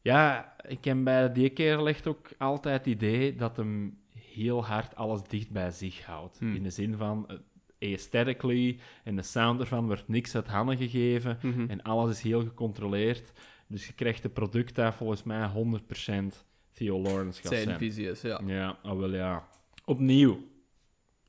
[0.01, 4.95] Ja, ik heb bij die keer echt ook altijd het idee dat hem heel hard
[4.95, 6.39] alles dicht bij zich houdt.
[6.39, 6.55] Hmm.
[6.55, 11.37] In de zin van, eh, aesthetically en de sound ervan wordt niks uit handen gegeven.
[11.41, 11.65] Mhm.
[11.69, 13.31] En alles is heel gecontroleerd.
[13.73, 16.35] Dus je krijgt de product daar volgens mij 100%
[16.71, 17.77] Theo Lawrence gaat Zijn zijn.
[17.77, 18.41] visie is, ja.
[18.45, 19.47] Ja, ah, wel ja.
[19.85, 20.47] Opnieuw.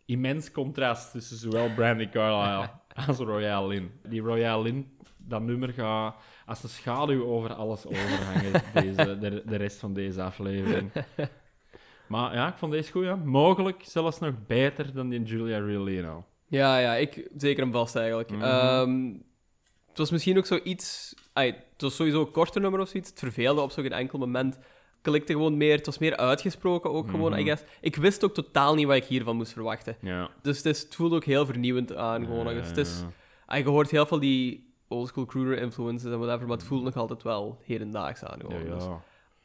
[0.05, 2.70] Immens contrast tussen zowel Brandy Carlisle
[3.07, 3.90] als Royale Lynn.
[4.09, 6.16] Die Royale Lynn, dat nummer gaat
[6.47, 10.90] als een schaduw over alles overhangen, deze, de, de rest van deze aflevering.
[12.07, 13.16] Maar ja, ik vond deze goed, ja.
[13.16, 16.24] Mogelijk zelfs nog beter dan die Julia Riolino.
[16.49, 18.30] Ja, ja, ik zeker hem vast eigenlijk.
[18.30, 19.12] Ehm,
[19.95, 21.14] het was misschien ook zoiets...
[21.32, 23.11] ai, het was sowieso een korter nummer of zoiets.
[23.11, 24.59] Het verveelde op zo'n enkel moment.
[25.03, 25.76] Klikte gewoon meer.
[25.76, 27.45] Het was meer uitgesproken ook gewoon, I Mhm.
[27.45, 27.62] guess.
[27.80, 29.97] Ik wist ook totaal niet wat ik hiervan moest verwachten.
[30.01, 30.30] Ja.
[30.42, 32.24] Dus het, is, het voelde ook heel vernieuwend aan.
[32.24, 32.47] Gewoon.
[32.47, 33.05] Ja, Dus het is,
[33.49, 33.57] ja.
[33.57, 37.22] je hoort heel veel die oldschool crooner influences en whatever, maar het voelt nog altijd
[37.22, 38.38] wel hedendaags aan.
[38.38, 38.74] Ja, Gewoon.
[38.78, 39.03] Dus, ja.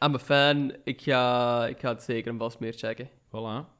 [0.08, 0.74] I'm a fan.
[0.84, 3.10] Ik ga, ik ga het zeker en vast meer checken.
[3.28, 3.79] Voilà.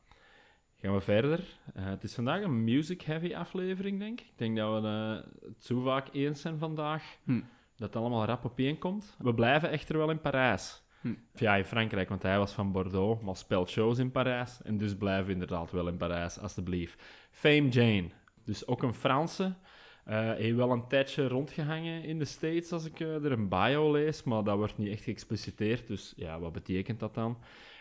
[0.82, 1.40] Gaan we verder.
[1.74, 4.26] Eh, het is vandaag een music-heavy aflevering, denk ik.
[4.26, 7.04] Ik denk dat we eh, het zo vaak eens zijn vandaag.
[7.24, 7.42] Hm.
[7.76, 9.16] Dat het allemaal rap opeen komt.
[9.18, 10.84] We blijven echter wel in Parijs.
[11.02, 11.14] Hm.
[11.36, 14.62] Ja, in Frankrijk, want hij was van Bordeaux, maar speelt shows in Parijs.
[14.64, 17.02] En dus blijven we inderdaad wel in Parijs, alstublieft.
[17.32, 18.10] Fame Jane.
[18.44, 19.54] Dus ook een Franse.
[20.04, 24.24] Eh heeft wel een tijdje rondgehangen in de States als ik er een bio lees,
[24.24, 25.88] maar dat wordt niet echt geëxpliciteerd.
[25.88, 27.38] Dus ja, wat betekent dat dan?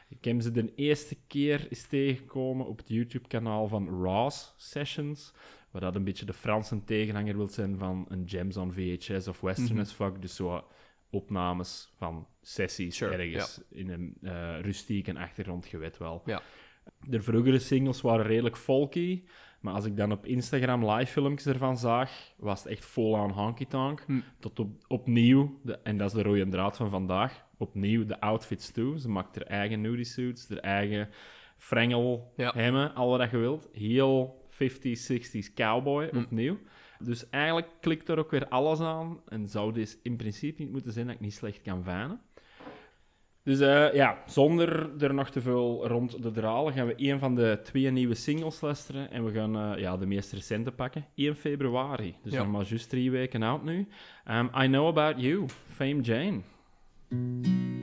[0.09, 5.33] Ik heb ze de eerste keer eens tegengekomen op het YouTube-kanaal van Ross Sessions,
[5.71, 9.41] waar dat een beetje de Franse tegenhanger wil zijn van een Gems on VHS of
[9.41, 9.81] Western Mhm.
[9.81, 10.23] as fuck.
[10.23, 10.65] Dus zo
[11.11, 16.23] opnames van sessies Sure, ergens in een eh rustieke achtergrond, je weet wel.
[17.07, 19.25] De vroegere singles waren redelijk folky,
[19.61, 23.31] maar als ik dan op Instagram live filmpjes ervan zag, was het echt vol aan
[23.31, 24.03] honky-tonk.
[24.07, 24.21] Hm.
[24.39, 28.71] Tot op, opnieuw, de, en dat is de rode draad van vandaag, opnieuw de outfits
[28.73, 28.99] toe.
[28.99, 31.09] Ze maakt haar eigen nudie suits, haar eigen
[31.57, 32.53] frengel, Ja.
[32.55, 33.69] hemmen, al wat je wilt.
[33.73, 36.19] Heel 50s, 60s cowboy, Hm.
[36.19, 36.59] opnieuw.
[36.99, 40.93] Dus eigenlijk klikt er ook weer alles aan en zou dit in principe niet moeten
[40.93, 42.21] zijn dat ik niet slecht kan vanen.
[43.43, 47.35] Dus eh, ja, zonder er nog te veel rond te dralen, gaan we een van
[47.35, 49.11] de twee nieuwe singles luisteren.
[49.11, 51.07] En we gaan eh, ja, de meest recente pakken.
[51.15, 52.15] 1 februari.
[52.23, 52.39] Dus Ja.
[52.43, 53.89] nog maar juist drie weken oud nu.
[54.31, 56.41] Um, I Know About You, Fame Jane.
[57.11, 57.78] I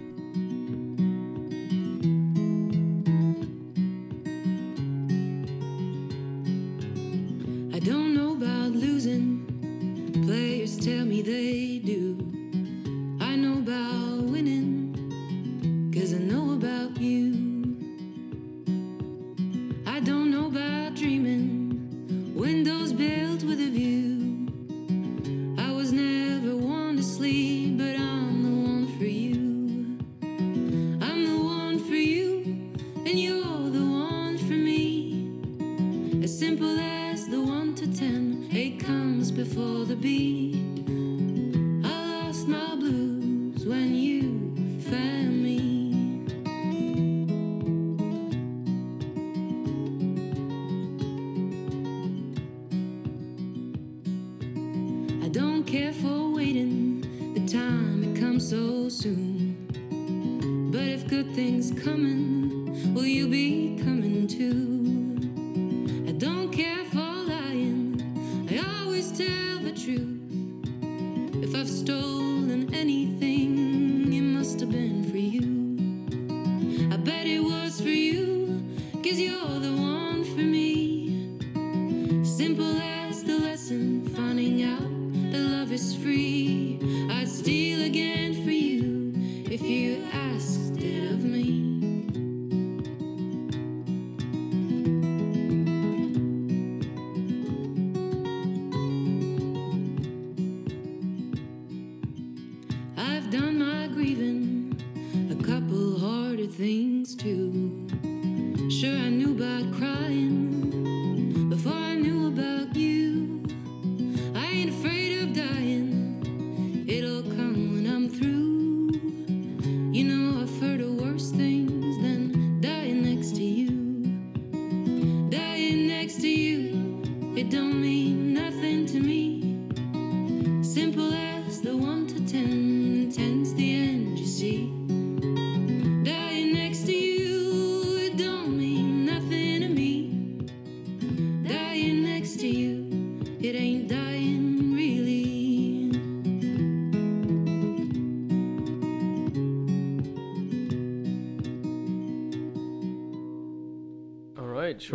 [79.05, 79.84] cause you're the one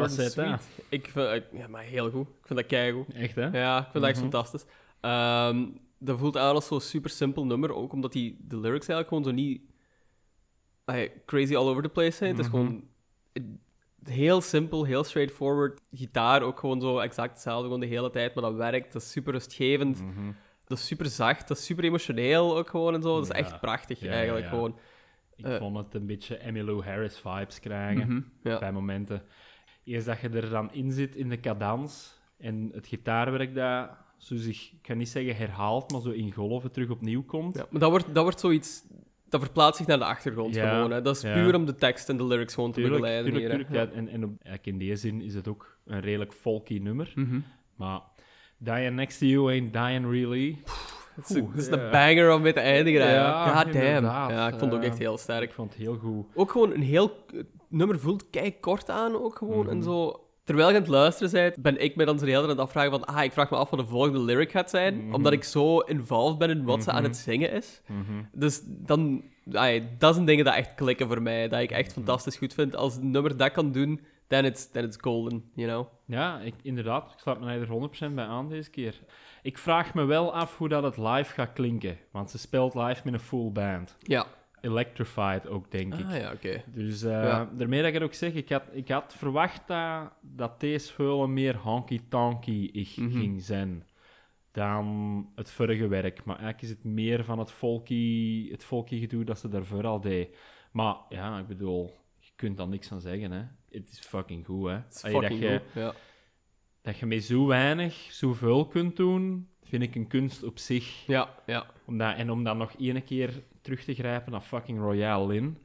[0.09, 0.69] short sweet.
[0.89, 2.27] Ik vind ik- ja, maar heel goed.
[2.29, 3.13] Ik vind dat keigoed.
[3.15, 3.49] Echt, hè?
[3.59, 4.31] Ja, ik vind dat echt Mhm.
[4.31, 4.65] fantastisch.
[5.01, 5.67] Ehm,
[5.99, 9.25] dat voelt aan als zo'n super simpel nummer, ook omdat die, de lyrics eigenlijk gewoon
[9.25, 9.61] zo niet
[11.27, 12.31] crazy all over the place zijn.
[12.31, 12.57] Het is Mhm.
[12.57, 12.85] gewoon
[14.05, 15.81] heel simpel, heel straightforward.
[15.93, 18.93] Gitaar ook gewoon zo exact hetzelfde, gewoon de hele tijd, maar dat werkt.
[18.93, 20.03] Dat is super rustgevend.
[20.03, 20.33] Mhm.
[20.65, 23.15] Dat is super zacht, dat is super emotioneel ook gewoon en zo.
[23.15, 23.35] Dat is Ja.
[23.35, 24.51] echt prachtig Ja, eigenlijk ja.
[24.51, 24.79] gewoon.
[25.37, 25.57] Ik Eh.
[25.57, 28.33] vond het een beetje Emmylou Harris vibes krijgen.
[28.43, 28.59] Ja.
[28.59, 29.23] bij momenten.
[29.85, 34.37] Eerst dat je er dan in zit in de cadans en het gitaarwerk dat zo
[34.37, 37.57] zich, ik kan niet zeggen herhaalt, maar zo in golven terug opnieuw komt.
[37.57, 38.83] Ja, maar dat wordt, dat wordt zoiets...
[39.29, 40.91] Dat verplaatst zich naar de achtergrond Ja, gewoon.
[40.91, 41.03] Hè.
[41.03, 41.35] Dat is ja.
[41.35, 43.67] puur om de tekst en de lyrics gewoon te begeleiden tuurlijk, hier.
[43.67, 43.93] tuurlijk.
[43.93, 47.13] Ja, en en op, in die zin is het ook een redelijk folky nummer.
[47.15, 47.41] Mhm.
[47.77, 48.01] Maar
[48.59, 50.59] Dying Next to You ain't dying really.
[51.21, 53.09] Het is, een- is een banger om mee te eindigen.
[53.09, 54.05] Ja, God damn.
[54.05, 55.53] Ja, ik vond het ook echt heel Ik sterk.
[55.53, 56.27] vond het heel goed.
[56.35, 57.11] Ook gewoon een heel...
[57.37, 59.69] Het nummer voelt kei kort aan ook gewoon.
[59.71, 59.85] En Mhm.
[59.85, 60.25] zo...
[60.45, 62.59] Terwijl je aan het luisteren bent, ben ik me dan zo de hele tijd aan
[62.59, 63.05] het afvragen van...
[63.05, 65.05] Ah, ik vraag me af wat de volgende lyric gaat zijn.
[65.05, 65.15] Mhm.
[65.15, 67.11] Omdat ik zo involved ben in wat ze aan Mhm.
[67.11, 67.81] het zingen is.
[67.87, 68.23] Mhm.
[68.33, 69.23] Dus dan...
[69.53, 71.49] ai, dat zijn dingen dat echt klikken voor mij.
[71.49, 71.95] Dat ik echt Mhm.
[71.95, 72.77] fantastisch goed vind.
[72.77, 75.87] Als een nummer dat kan doen, then it's, then it's golden, you know?
[76.11, 77.13] Ja, ik, inderdaad.
[77.13, 79.01] Ik sluit me er 100% bij aan deze keer.
[79.43, 81.99] Ik vraag me wel af hoe dat het live gaat klinken.
[82.13, 83.97] Want ze speelt live met een full band.
[84.03, 84.27] Ja.
[84.61, 86.07] Electrified ook, denk ik.
[86.07, 86.63] Ah ja, oké.
[86.67, 87.51] Dus eh, Ja.
[87.53, 91.29] daarmee dat ik het ook zeg, ik had, ik had verwacht dat, dat deze veel
[91.29, 93.11] meer honky-tonky Mhm.
[93.19, 93.85] ging zijn
[94.53, 96.25] dan het vorige werk.
[96.25, 100.01] Maar eigenlijk is het meer van het folky, het folky gedoe dat ze daarvoor al
[100.01, 100.37] deed.
[100.73, 101.91] Maar ja, ik bedoel,
[102.41, 103.43] kunt daar niks aan zeggen, hè.
[103.71, 104.75] Het is fucking goed, hè.
[104.75, 105.83] Het is Allee, fucking dat, je, goed.
[105.83, 105.93] Ja.
[106.83, 111.07] dat je met zo weinig zoveel kunt doen, vind ik een kunst op zich.
[111.07, 111.67] Ja, ja.
[111.85, 115.59] Om dat, en om dan nog één keer terug te grijpen naar fucking Royale Lin.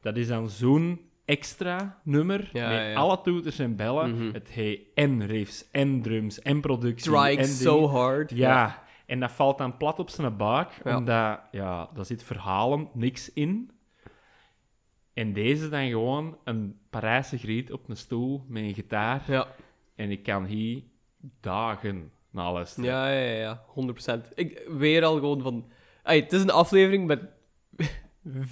[0.00, 2.50] Dat is dan zo'n extra nummer.
[2.52, 2.94] Ja, met ja, ja.
[2.94, 4.14] alle toeters en bellen.
[4.14, 4.32] Mhm.
[4.32, 7.16] Het heet en riffs, en drums, en productie.
[7.16, 8.30] En so hard.
[8.30, 8.82] Ja.
[9.06, 10.80] en dat valt dan plat op zijn buik.
[10.84, 10.96] Ja.
[10.96, 13.70] Omdat, ja, daar zit verhalen niks in.
[15.18, 19.22] En deze dan gewoon een Parijse griet op een stoel met een gitaar.
[19.26, 19.46] Ja,
[19.94, 20.82] En ik kan hier
[21.40, 22.90] dagen naar luisteren.
[22.90, 24.28] ja, ja, ja, 100%.
[24.34, 25.70] Ik weer al gewoon van.
[26.02, 27.20] Ay, het is een aflevering met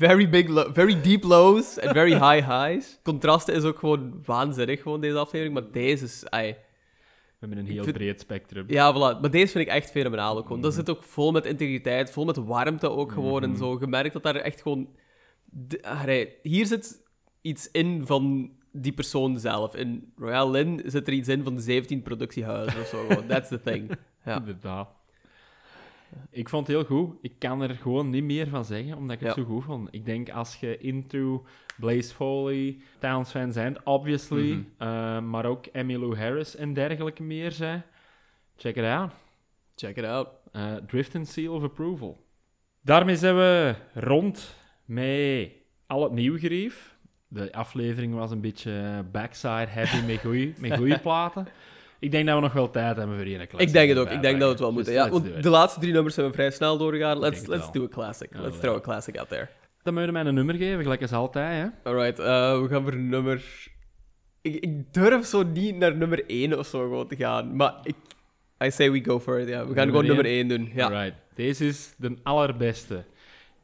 [0.03, 2.99] very big, very deep lows en very high highs.
[3.03, 5.55] Contrasten is ook gewoon waanzinnig, gewoon deze aflevering.
[5.55, 6.31] Maar deze is.
[6.31, 8.65] Ay, We hebben een heel vind- breed spectrum.
[8.69, 9.21] ja, voilà.
[9.21, 10.61] Maar deze vind ik echt fenomenaal ook gewoon.
[10.61, 13.77] Dat zit ook vol met integriteit, vol met warmte ook gewoon en zo.
[13.81, 14.89] Je merkt dat daar echt gewoon.
[15.51, 17.03] De- allee, hier zit
[17.41, 19.75] iets in van die persoon zelf.
[19.77, 23.07] In Royal Lin zit er iets in van de 17 productiehuizen of zo.
[23.27, 23.91] That's the thing.
[24.25, 24.37] Ja.
[24.37, 24.89] Inderdaad.
[26.31, 27.15] Ik vond het heel goed.
[27.21, 29.43] Ik kan er gewoon niet meer van zeggen, omdat ik het Ja.
[29.43, 29.89] zo goed vond.
[29.91, 31.45] Ik denk als je into
[31.81, 34.63] Blaze Foley, Towns Van Zandt, obviously, Mhm.
[34.79, 37.83] eh, maar ook Emmylou Harris en dergelijke meer zijn,
[38.57, 39.13] check it out.
[39.75, 40.29] Check it out.
[40.53, 42.25] Eh, Drift and Seal of Approval.
[42.83, 44.57] Daarmee zijn we rond
[44.87, 45.51] met
[45.87, 46.95] al het nieuwe gerief.
[47.29, 51.49] De aflevering was een beetje backside happy met goeie, met goeie platen.
[51.99, 54.11] Ik denk dat we nog wel tijd hebben voor een classic Ik denk het ook.
[54.11, 54.93] Ik denk dat we het wel moeten.
[54.93, 57.19] Dus Ja, want de laatste drie nummers zijn we vrij snel doorgegaan.
[57.19, 58.29] Let's, let's do a classic.
[58.33, 59.49] Let's throw a classic out there.
[59.83, 61.73] Dan moet je mij een nummer geven, gelijk als altijd.
[61.83, 61.91] Hè?
[61.91, 63.43] Alright, eh, we gaan voor nummer...
[64.43, 67.57] Ik, ik durf zo niet naar nummer 1 of zo gewoon te gaan.
[67.57, 67.95] Maar ik...
[68.65, 69.67] I say we go for it, ja.
[69.67, 70.37] We gaan Nummer gewoon nummer één?
[70.37, 70.71] 1 doen.
[70.75, 70.85] Ja.
[70.85, 71.15] Alright.
[71.35, 73.05] Deze is de allerbeste.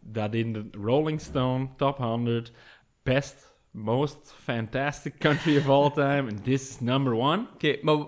[0.05, 2.53] Dat in de Rolling Stone Top 100
[3.03, 6.31] Best Most Fantastic Country of All Time.
[6.31, 7.47] And this is number one.
[7.55, 8.07] Oké, maar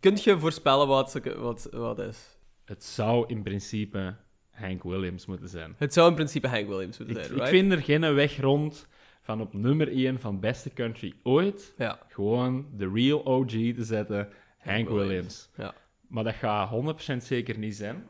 [0.00, 2.38] kunt je voorspellen wat, wat, wat is?
[2.64, 4.16] Het zou in principe
[4.50, 5.74] Hank Williams moeten zijn.
[5.78, 7.48] Het zou in principe Hank Williams moeten zijn, ik right?
[7.50, 8.88] vind er geen weg rond
[9.22, 11.98] van op nummer 1 van beste country ooit Ja.
[12.08, 14.28] gewoon de real OG te zetten,
[14.58, 14.98] Hank Williams.
[15.06, 15.50] Williams.
[15.56, 15.74] ja.
[16.08, 16.70] Maar dat gaat
[17.12, 18.08] 100% zeker niet zijn.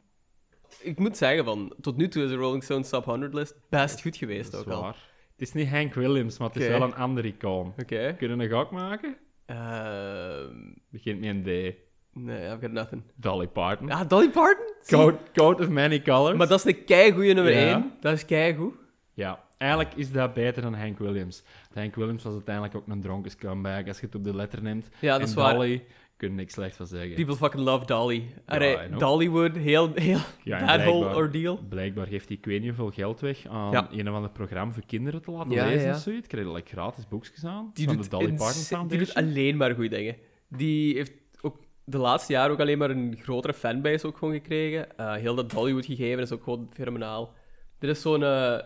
[0.83, 4.01] Ik moet zeggen, van, tot nu toe is de Rolling Stones Top 100 list best
[4.01, 4.85] goed geweest ook al.
[4.87, 7.75] Het is niet Hank Williams, maar het is wel een ander icoon.
[7.79, 8.15] Oké.
[8.19, 9.17] Kunnen we een gok maken?
[9.47, 10.55] Ehm,
[10.91, 11.75] Begint met een D.
[12.13, 13.03] nee, I've got nothing.
[13.15, 13.87] Dolly Parton.
[13.87, 14.67] Ja, Dolly Parton?
[14.87, 16.37] Coat, Coat of Many Colors.
[16.39, 17.73] Maar dat is een keigoeie nummer Ja.
[17.75, 17.93] 1.
[18.01, 18.75] Dat is keigoed.
[19.15, 21.43] Ja, eigenlijk is dat beter dan Hank Williams.
[21.75, 24.89] Hank Williams was uiteindelijk ook een dronken scumbag, als je het op de letter neemt.
[25.01, 25.55] Ja, dat en is waar.
[25.55, 25.85] Dolly,
[26.21, 27.15] kun je niks slecht van zeggen.
[27.15, 28.25] People fucking love Dolly.
[28.47, 28.89] Allee.
[28.99, 31.59] Dollywood, heel, heel Ja, that whole blijkbaar- ordeal.
[31.69, 33.89] Blijkbaar geeft hij ik weet niet hoeveel geld weg aan Ja.
[33.91, 36.23] een of ander programma voor kinderen te laten lezen of zoiets.
[36.23, 39.05] Ik kreeg like, gratis boekjes aan Die van doet, de Dolly Parton ins- die Foundation.
[39.05, 40.17] doet alleen maar goede dingen.
[40.49, 44.97] Die heeft ook de laatste jaren ook alleen maar een grotere fanbase ook gewoon gekregen.
[44.97, 47.35] Eh, heel dat Dollywood gegeven is ook gewoon fenomenaal.
[47.79, 48.23] Dit is zo'n...
[48.25, 48.59] eh,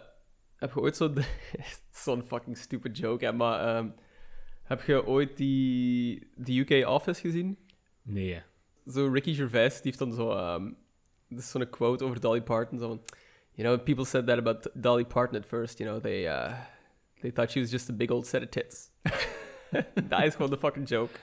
[0.56, 1.14] heb je ooit zo'n...
[2.04, 3.76] zo'n fucking stupid joke, hè, maar...
[3.76, 3.88] ehm,
[4.64, 7.58] heb je ooit die, die UK Office gezien?
[8.02, 8.42] Nee.
[8.86, 10.30] Zo Ricky Gervais, die heeft dan zo...
[10.30, 10.70] ehm
[11.28, 12.78] dit is zo'n quote over Dolly Parton.
[12.78, 13.02] Zo van...
[13.52, 15.78] You know, people said that about Dolly Parton at first.
[15.78, 16.26] You know, they...
[16.26, 16.52] uh,
[17.20, 18.90] they thought she was just a big old set of tits.
[20.08, 21.18] dat is gewoon de fucking joke.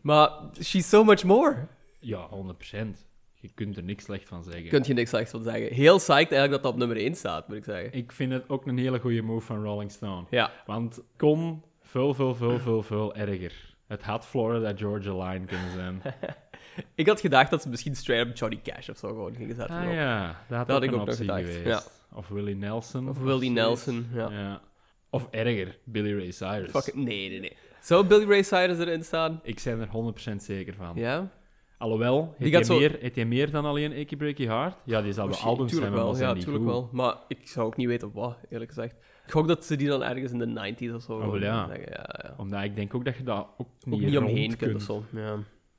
[0.00, 0.30] Maar
[0.60, 1.68] she's so much more.
[2.00, 3.08] Ja, 100%.
[3.34, 4.68] Je kunt er niks slecht van zeggen.
[4.68, 5.74] Kun je niks slechts van zeggen.
[5.74, 7.92] Heel psyched eigenlijk dat dat op nummer 1 staat, moet ik zeggen.
[7.92, 10.26] Ik vind het ook een hele goede move van Rolling Stone.
[10.30, 10.52] Ja.
[10.66, 13.74] Want kon veel, veel, veel, veel, veel erger.
[13.86, 16.02] Het had Florida Georgia Line kunnen zijn.
[16.94, 19.76] Ik had gedacht dat ze misschien straight up Johnny Cash of zo gewoon gingen zetten.
[19.76, 21.64] Ah ja, dat had Dat had ook ik ook nog gedacht, geweest.
[21.66, 21.80] ja.
[22.14, 23.08] Of Willie Nelson.
[23.08, 23.50] Of Willie.
[23.50, 24.60] Nelson, ja.
[25.10, 26.70] Of erger, Billy Ray Cyrus.
[26.70, 26.94] Fuck it.
[26.94, 27.56] Nee, nee, nee.
[27.80, 29.40] Zou Billy Ray Cyrus erin staan?
[29.42, 29.88] Ik ben er
[30.32, 30.92] 100% zeker van.
[30.94, 31.30] Ja?
[31.78, 34.76] Alhoewel, heeft gaat hij, zo- meer, heeft hij meer dan alleen Achy Breaky Heart?
[34.84, 36.16] Ja, die zal de albums hebben, wel.
[36.18, 36.72] Ja, die tuurlijk goed.
[36.72, 36.88] wel.
[36.92, 38.94] Maar ik zou ook niet weten wat, eerlijk gezegd.
[39.30, 41.66] Ik hoop dat ze die dan ergens in de 90s of zo wel, gewoon ja.
[41.66, 41.86] zeggen.
[41.90, 42.34] Ja, ja.
[42.36, 44.74] Omdat ik denk ook dat je daar ook niet, Ook niet rond omheen kunt kunt.
[44.74, 45.04] of zo.
[45.10, 45.36] Ja.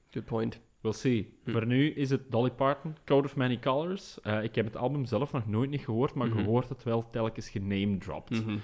[0.09, 0.59] Good point.
[0.81, 1.37] We'll see.
[1.43, 1.51] Hm.
[1.51, 4.21] Voor nu is het Dolly Parton, Code of Many Colors.
[4.21, 6.39] Eh, ik heb het album zelf nog nooit niet gehoord, maar Mhm.
[6.39, 8.45] ik hoort het wel telkens genamedropped.
[8.45, 8.57] Mhm.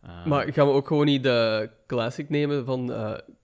[0.00, 2.92] Eh, Maar gaan we ook gewoon niet de classic nemen van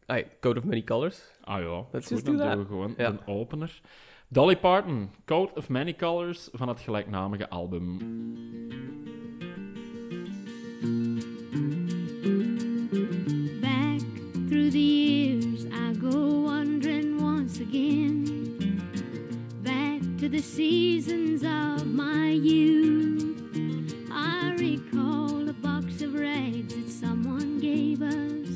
[0.06, 1.30] ai, Code of Many Colors?
[1.40, 3.08] Ah ja, Let's goed, dan do doen we gewoon Ja.
[3.08, 3.80] een opener.
[4.28, 7.98] Dolly Parton, Code of Many Colors van het gelijknamige album.
[14.66, 18.82] Through the years, I go wandering once again.
[19.62, 23.46] Back to the seasons of my youth.
[24.10, 28.48] I recall a box of rags that someone gave us,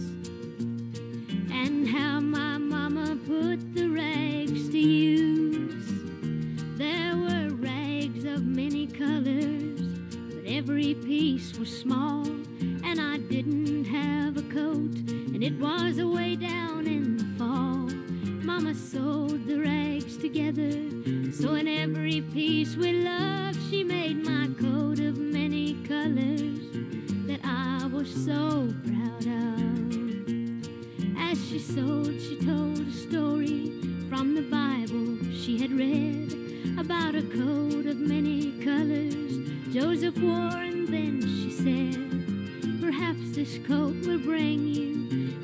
[1.53, 5.93] and how my mama put the rags to use.
[6.77, 9.81] There were rags of many colors,
[10.29, 12.27] but every piece was small,
[12.83, 17.89] and I didn't have a coat, and it was away down in the fall.
[18.45, 20.71] Mama sewed the rags together,
[21.33, 26.61] so in every piece with love, she made my coat of many colors
[27.27, 29.89] that I was so proud of.
[31.17, 33.73] As she sewed, she told a story
[34.11, 36.35] from the Bible she had read
[36.79, 39.39] about a coat of many colors
[39.73, 44.91] Joseph wore, and then she said, Perhaps this coat will bring you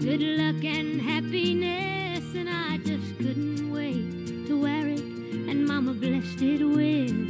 [0.00, 2.24] good luck and happiness.
[2.34, 7.25] And I just couldn't wait to wear it, and Mama blessed it with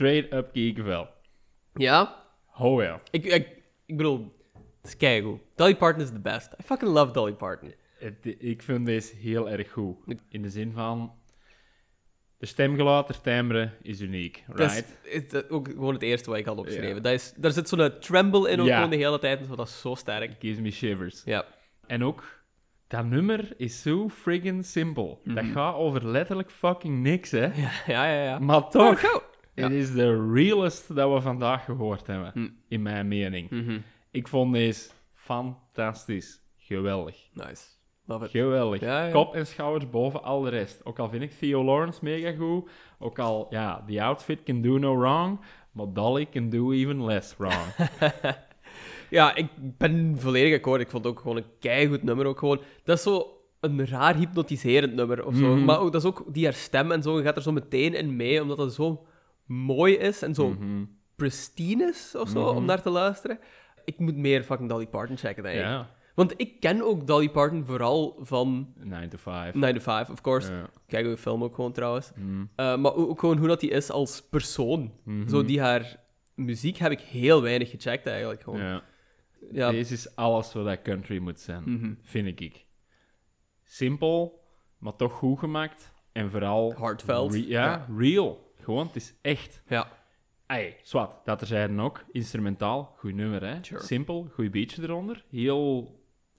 [0.00, 1.08] straight up kiekenvel.
[1.74, 2.24] Ja?
[2.46, 3.00] Ho ja.
[3.10, 3.48] Ik, ik,
[3.86, 5.40] ik bedoel, het is keigoed.
[5.54, 6.52] Dolly Parton is the best.
[6.60, 7.72] I fucking love Dolly Parton.
[7.98, 9.96] Het- ik vind deze heel erg goed.
[10.28, 11.12] In de zin van...
[12.38, 14.98] De stemgeluid, de timbre is uniek, Dat is, right?
[15.02, 16.94] is dat ook gewoon het eerste wat ik had opgeschreven.
[16.94, 17.00] Ja.
[17.00, 18.86] Dat is, daar zit zo'n tremble in ook Ja.
[18.86, 20.32] de hele tijd, dat is zo sterk.
[20.38, 21.22] Gives me shivers.
[21.24, 21.44] Ja.
[21.86, 22.42] En ook,
[22.88, 25.20] dat nummer is zo friggin' simpel.
[25.24, 27.44] Dat gaat over letterlijk fucking niks, hè.
[27.44, 28.22] Ja, ja, ja.
[28.24, 28.38] ja.
[28.38, 29.20] Maar toch, Oh.
[29.54, 32.48] Het is de realest dat we vandaag gehoord hebben, Hm.
[32.68, 33.50] in mijn mening.
[33.50, 33.78] Mhm.
[34.10, 36.40] Ik vond deze fantastisch.
[36.56, 37.16] Geweldig.
[37.32, 37.64] Nice.
[38.06, 38.30] Love it.
[38.30, 38.80] Geweldig.
[38.80, 39.12] Ja, ja.
[39.12, 40.84] Kop en schouders boven al de rest.
[40.84, 42.70] Ook al vind ik Theo Lawrence mega goed.
[42.98, 45.40] Ook al, ja, the outfit can do no wrong.
[45.72, 47.74] Maar Dolly can do even less wrong.
[49.10, 49.46] Ja, ik
[49.78, 50.80] ben volledig akkoord.
[50.80, 52.26] Ik vond het ook gewoon een keigoed nummer.
[52.26, 53.26] Ook gewoon, dat is zo
[53.60, 55.54] een raar hypnotiserend nummer of zo.
[55.54, 55.64] Mhm.
[55.64, 57.16] Maar ook, dat is ook die haar stem en zo.
[57.18, 59.06] Je gaat er zo meteen in mee, omdat het zo
[59.50, 60.84] mooi is en zo Mhm.
[61.16, 62.56] pristine is of zo, Mhm.
[62.56, 63.38] om naar te luisteren.
[63.84, 65.86] Ik moet meer fucking Dolly Parton checken, denk ik.
[66.14, 69.54] Want ik ken ook Dolly Parton vooral van 9 to 5.
[69.54, 70.52] 9 to 5, of course.
[70.52, 70.70] Ja.
[70.86, 72.10] Kijk, een film ook gewoon trouwens.
[72.14, 72.40] Mhm.
[72.40, 74.92] Uh, maar ook ook gewoon hoe dat die is als persoon.
[75.28, 75.96] Zo die haar
[76.34, 78.42] muziek heb ik heel weinig gecheckt eigenlijk.
[78.42, 78.60] Gewoon.
[78.60, 78.82] Ja.
[79.52, 79.70] Ja.
[79.70, 82.64] Deze is alles wat dat country moet zijn, vind ik.
[83.64, 84.44] Simpel,
[84.78, 85.92] maar toch goed gemaakt.
[86.12, 86.74] En vooral...
[86.78, 87.34] Heartfelt.
[87.34, 87.86] re- ja, Ja.
[87.96, 88.49] real.
[88.62, 89.62] Gewoon, het is echt.
[89.68, 89.98] ja.
[90.82, 92.04] Zwart, dat er zeiden ook.
[92.12, 93.54] Instrumentaal, goed nummer, hè.
[93.62, 93.82] Sure.
[93.82, 95.24] Simpel, goed beatje eronder.
[95.30, 95.94] Heel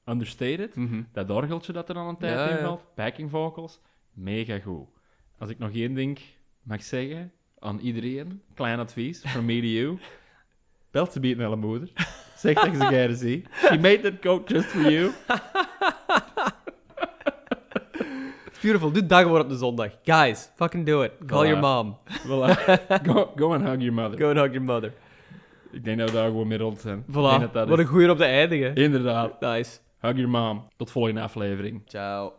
[0.05, 0.75] understated.
[0.75, 1.01] Mhm.
[1.11, 2.61] Dat orgeltje dat er dan een tijd Ja, in ja.
[2.61, 2.83] valt.
[2.95, 3.79] Backing vocals.
[4.13, 4.87] Mega goed.
[5.37, 6.19] Als ik nog één ding
[6.63, 9.99] mag zeggen aan iedereen, klein advies, from me to you.
[10.91, 11.91] Belt ze beat naar de moeder.
[12.35, 13.45] Zeg tegen ze geire zie.
[13.53, 15.11] She made that coat just for you.
[18.61, 18.91] Beautiful.
[18.91, 19.89] Doe dat gewoon op de zondag.
[20.03, 21.11] Guys, fucking do it.
[21.25, 21.49] Call Voilà.
[21.49, 21.97] your mom.
[22.27, 22.55] Voilà.
[23.03, 24.19] Go, go and hug your mother.
[24.19, 24.93] Go and hug your mother.
[25.71, 27.03] Ik denk dat we daar gewoon zijn.
[27.09, 27.13] Voilà.
[27.13, 28.75] denk dat dat Wat een goeie op de eindigen.
[28.75, 29.39] Inderdaad.
[29.39, 29.79] Nice.
[29.99, 30.63] Hug your mom.
[30.77, 31.81] Tot volgende aflevering.
[31.85, 32.33] Ciao.